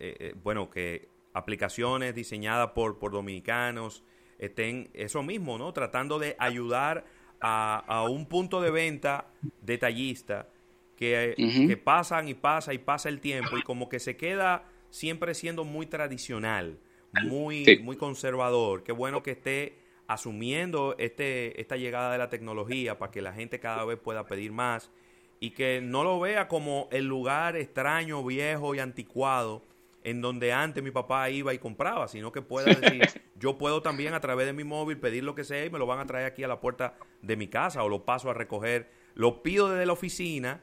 eh, 0.00 0.16
eh, 0.18 0.34
bueno, 0.42 0.68
que 0.68 1.06
aplicaciones 1.38 2.14
diseñadas 2.14 2.70
por, 2.72 2.98
por 2.98 3.12
dominicanos 3.12 4.04
estén 4.38 4.90
eso 4.94 5.22
mismo, 5.22 5.58
¿no? 5.58 5.72
Tratando 5.72 6.18
de 6.18 6.36
ayudar 6.38 7.04
a, 7.40 7.78
a 7.86 8.08
un 8.08 8.26
punto 8.26 8.60
de 8.60 8.70
venta 8.70 9.26
detallista 9.62 10.48
que, 10.96 11.34
que 11.36 11.76
pasan 11.76 12.28
y 12.28 12.34
pasa 12.34 12.74
y 12.74 12.78
pasa 12.78 13.08
el 13.08 13.20
tiempo 13.20 13.56
y 13.56 13.62
como 13.62 13.88
que 13.88 14.00
se 14.00 14.16
queda 14.16 14.64
siempre 14.90 15.34
siendo 15.34 15.64
muy 15.64 15.86
tradicional, 15.86 16.78
muy, 17.24 17.80
muy 17.82 17.96
conservador. 17.96 18.82
Qué 18.82 18.92
bueno 18.92 19.22
que 19.22 19.32
esté 19.32 19.78
asumiendo 20.08 20.96
este, 20.98 21.60
esta 21.60 21.76
llegada 21.76 22.10
de 22.10 22.18
la 22.18 22.30
tecnología 22.30 22.98
para 22.98 23.12
que 23.12 23.22
la 23.22 23.32
gente 23.32 23.60
cada 23.60 23.84
vez 23.84 23.98
pueda 23.98 24.26
pedir 24.26 24.50
más 24.50 24.90
y 25.38 25.50
que 25.50 25.80
no 25.80 26.02
lo 26.02 26.18
vea 26.18 26.48
como 26.48 26.88
el 26.90 27.04
lugar 27.04 27.56
extraño, 27.56 28.24
viejo 28.24 28.74
y 28.74 28.80
anticuado 28.80 29.62
en 30.08 30.20
donde 30.20 30.52
antes 30.52 30.82
mi 30.82 30.90
papá 30.90 31.28
iba 31.30 31.52
y 31.52 31.58
compraba, 31.58 32.08
sino 32.08 32.32
que 32.32 32.40
pueda 32.40 32.74
decir, 32.74 33.02
yo 33.38 33.58
puedo 33.58 33.82
también 33.82 34.14
a 34.14 34.20
través 34.20 34.46
de 34.46 34.52
mi 34.52 34.64
móvil 34.64 34.98
pedir 34.98 35.24
lo 35.24 35.34
que 35.34 35.44
sea 35.44 35.64
y 35.64 35.70
me 35.70 35.78
lo 35.78 35.86
van 35.86 35.98
a 35.98 36.06
traer 36.06 36.26
aquí 36.26 36.42
a 36.44 36.48
la 36.48 36.60
puerta 36.60 36.96
de 37.20 37.36
mi 37.36 37.48
casa 37.48 37.82
o 37.84 37.88
lo 37.88 38.04
paso 38.04 38.30
a 38.30 38.34
recoger, 38.34 38.90
lo 39.14 39.42
pido 39.42 39.68
desde 39.68 39.86
la 39.86 39.92
oficina 39.92 40.62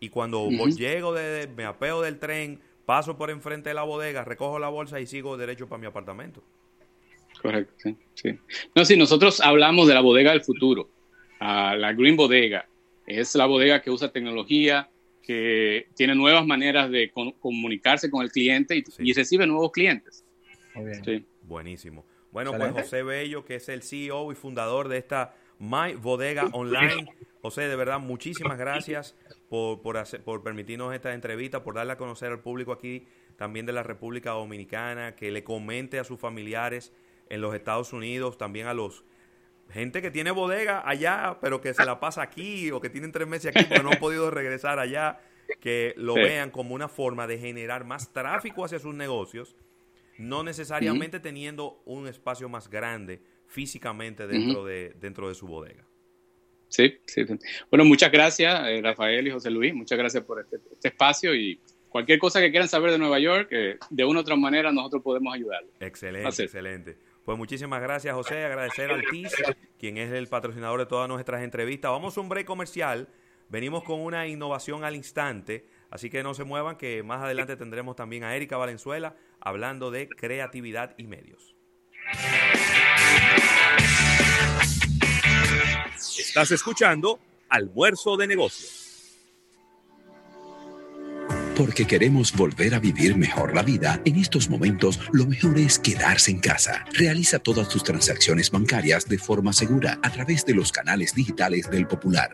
y 0.00 0.08
cuando 0.08 0.48
llego, 0.48 1.12
de, 1.12 1.48
me 1.56 1.64
apeo 1.64 2.00
del 2.00 2.18
tren, 2.18 2.60
paso 2.86 3.18
por 3.18 3.30
enfrente 3.30 3.70
de 3.70 3.74
la 3.74 3.82
bodega, 3.82 4.24
recojo 4.24 4.58
la 4.58 4.68
bolsa 4.68 5.00
y 5.00 5.06
sigo 5.06 5.36
derecho 5.36 5.68
para 5.68 5.80
mi 5.80 5.86
apartamento. 5.86 6.42
Correcto, 7.42 7.74
sí. 7.76 7.96
sí. 8.14 8.38
No, 8.74 8.84
sí, 8.84 8.96
nosotros 8.96 9.40
hablamos 9.40 9.86
de 9.86 9.94
la 9.94 10.00
bodega 10.00 10.32
del 10.32 10.42
futuro, 10.42 10.88
la 11.40 11.92
Green 11.92 12.16
Bodega. 12.16 12.66
Es 13.06 13.34
la 13.34 13.46
bodega 13.46 13.80
que 13.80 13.90
usa 13.90 14.12
tecnología, 14.12 14.88
que 15.28 15.88
tiene 15.94 16.14
nuevas 16.14 16.46
maneras 16.46 16.90
de 16.90 17.12
comunicarse 17.12 18.10
con 18.10 18.22
el 18.22 18.32
cliente 18.32 18.82
y, 18.98 19.12
recibe 19.12 19.46
nuevos 19.46 19.72
clientes. 19.72 20.24
Sí. 21.04 21.26
Buenísimo. 21.42 22.06
Bueno, 22.32 22.54
pues 22.56 22.72
José 22.72 23.02
Bello, 23.02 23.44
que 23.44 23.56
es 23.56 23.68
el 23.68 23.82
CEO 23.82 24.32
y 24.32 24.34
fundador 24.34 24.88
de 24.88 24.96
esta 24.96 25.34
My 25.58 25.92
Bodega 25.96 26.46
Online. 26.52 27.12
José, 27.42 27.68
de 27.68 27.76
verdad, 27.76 28.00
muchísimas 28.00 28.56
gracias 28.56 29.14
por, 29.50 29.82
por, 29.82 30.02
por 30.24 30.42
permitirnos 30.42 30.94
esta 30.94 31.12
entrevista, 31.12 31.62
por 31.62 31.74
darle 31.74 31.92
a 31.92 31.98
conocer 31.98 32.32
al 32.32 32.40
público 32.40 32.72
aquí 32.72 33.06
también 33.36 33.66
de 33.66 33.74
la 33.74 33.82
República 33.82 34.30
Dominicana, 34.30 35.14
que 35.14 35.30
le 35.30 35.44
comente 35.44 35.98
a 35.98 36.04
sus 36.04 36.18
familiares 36.18 36.90
en 37.28 37.42
los 37.42 37.54
Estados 37.54 37.92
Unidos, 37.92 38.38
también 38.38 38.66
a 38.66 38.72
los 38.72 39.04
gente 39.70 40.02
que 40.02 40.10
tiene 40.10 40.30
bodega 40.30 40.82
allá, 40.88 41.38
pero 41.40 41.60
que 41.60 41.74
se 41.74 41.84
la 41.84 42.00
pasa 42.00 42.22
aquí 42.22 42.70
o 42.70 42.80
que 42.80 42.90
tienen 42.90 43.12
tres 43.12 43.28
meses 43.28 43.54
aquí 43.54 43.66
pero 43.68 43.82
no 43.82 43.90
han 43.90 43.98
podido 43.98 44.30
regresar 44.30 44.78
allá, 44.78 45.20
que 45.60 45.94
lo 45.96 46.14
vean 46.14 46.50
como 46.50 46.74
una 46.74 46.88
forma 46.88 47.26
de 47.26 47.38
generar 47.38 47.84
más 47.84 48.12
tráfico 48.12 48.64
hacia 48.64 48.78
sus 48.78 48.94
negocios, 48.94 49.56
no 50.18 50.42
necesariamente 50.42 51.20
teniendo 51.20 51.82
un 51.84 52.06
espacio 52.08 52.48
más 52.48 52.68
grande 52.68 53.20
físicamente 53.46 54.26
dentro, 54.26 54.64
de, 54.64 54.94
dentro 55.00 55.28
de 55.28 55.34
su 55.34 55.46
bodega. 55.46 55.86
Sí, 56.68 56.98
sí. 57.06 57.24
Bueno, 57.70 57.84
muchas 57.84 58.12
gracias, 58.12 58.62
eh, 58.66 58.80
Rafael 58.82 59.26
y 59.26 59.30
José 59.30 59.50
Luis. 59.50 59.74
Muchas 59.74 59.96
gracias 59.96 60.22
por 60.24 60.40
este, 60.40 60.56
este 60.70 60.88
espacio 60.88 61.34
y 61.34 61.58
cualquier 61.88 62.18
cosa 62.18 62.40
que 62.40 62.50
quieran 62.50 62.68
saber 62.68 62.90
de 62.90 62.98
Nueva 62.98 63.18
York, 63.18 63.48
eh, 63.50 63.78
de 63.88 64.04
una 64.04 64.20
u 64.20 64.22
otra 64.22 64.36
manera 64.36 64.70
nosotros 64.70 65.02
podemos 65.02 65.34
ayudarles. 65.34 65.72
Excelente, 65.80 66.42
excelente. 66.42 66.96
Pues 67.28 67.36
muchísimas 67.36 67.82
gracias, 67.82 68.14
José. 68.14 68.42
Agradecer 68.42 68.90
al 68.90 69.04
TIS, 69.04 69.34
quien 69.78 69.98
es 69.98 70.10
el 70.12 70.28
patrocinador 70.28 70.80
de 70.80 70.86
todas 70.86 71.10
nuestras 71.10 71.42
entrevistas. 71.42 71.90
Vamos 71.90 72.16
a 72.16 72.22
un 72.22 72.30
break 72.30 72.46
comercial. 72.46 73.06
Venimos 73.50 73.84
con 73.84 74.00
una 74.00 74.26
innovación 74.26 74.82
al 74.82 74.96
instante. 74.96 75.68
Así 75.90 76.08
que 76.08 76.22
no 76.22 76.32
se 76.32 76.44
muevan, 76.44 76.78
que 76.78 77.02
más 77.02 77.22
adelante 77.22 77.54
tendremos 77.56 77.96
también 77.96 78.24
a 78.24 78.34
Erika 78.34 78.56
Valenzuela 78.56 79.14
hablando 79.40 79.90
de 79.90 80.08
creatividad 80.08 80.94
y 80.96 81.06
medios. 81.06 81.54
Estás 86.18 86.50
escuchando 86.50 87.20
Almuerzo 87.50 88.16
de 88.16 88.26
Negocios 88.26 88.87
porque 91.58 91.88
queremos 91.88 92.32
volver 92.32 92.72
a 92.72 92.78
vivir 92.78 93.16
mejor 93.16 93.52
la 93.52 93.64
vida, 93.64 94.00
en 94.04 94.14
estos 94.14 94.48
momentos 94.48 95.00
lo 95.12 95.26
mejor 95.26 95.58
es 95.58 95.80
quedarse 95.80 96.30
en 96.30 96.38
casa. 96.38 96.84
Realiza 96.92 97.40
todas 97.40 97.68
tus 97.68 97.82
transacciones 97.82 98.52
bancarias 98.52 99.08
de 99.08 99.18
forma 99.18 99.52
segura 99.52 99.98
a 100.04 100.12
través 100.12 100.46
de 100.46 100.54
los 100.54 100.70
canales 100.70 101.16
digitales 101.16 101.68
del 101.68 101.88
Popular. 101.88 102.30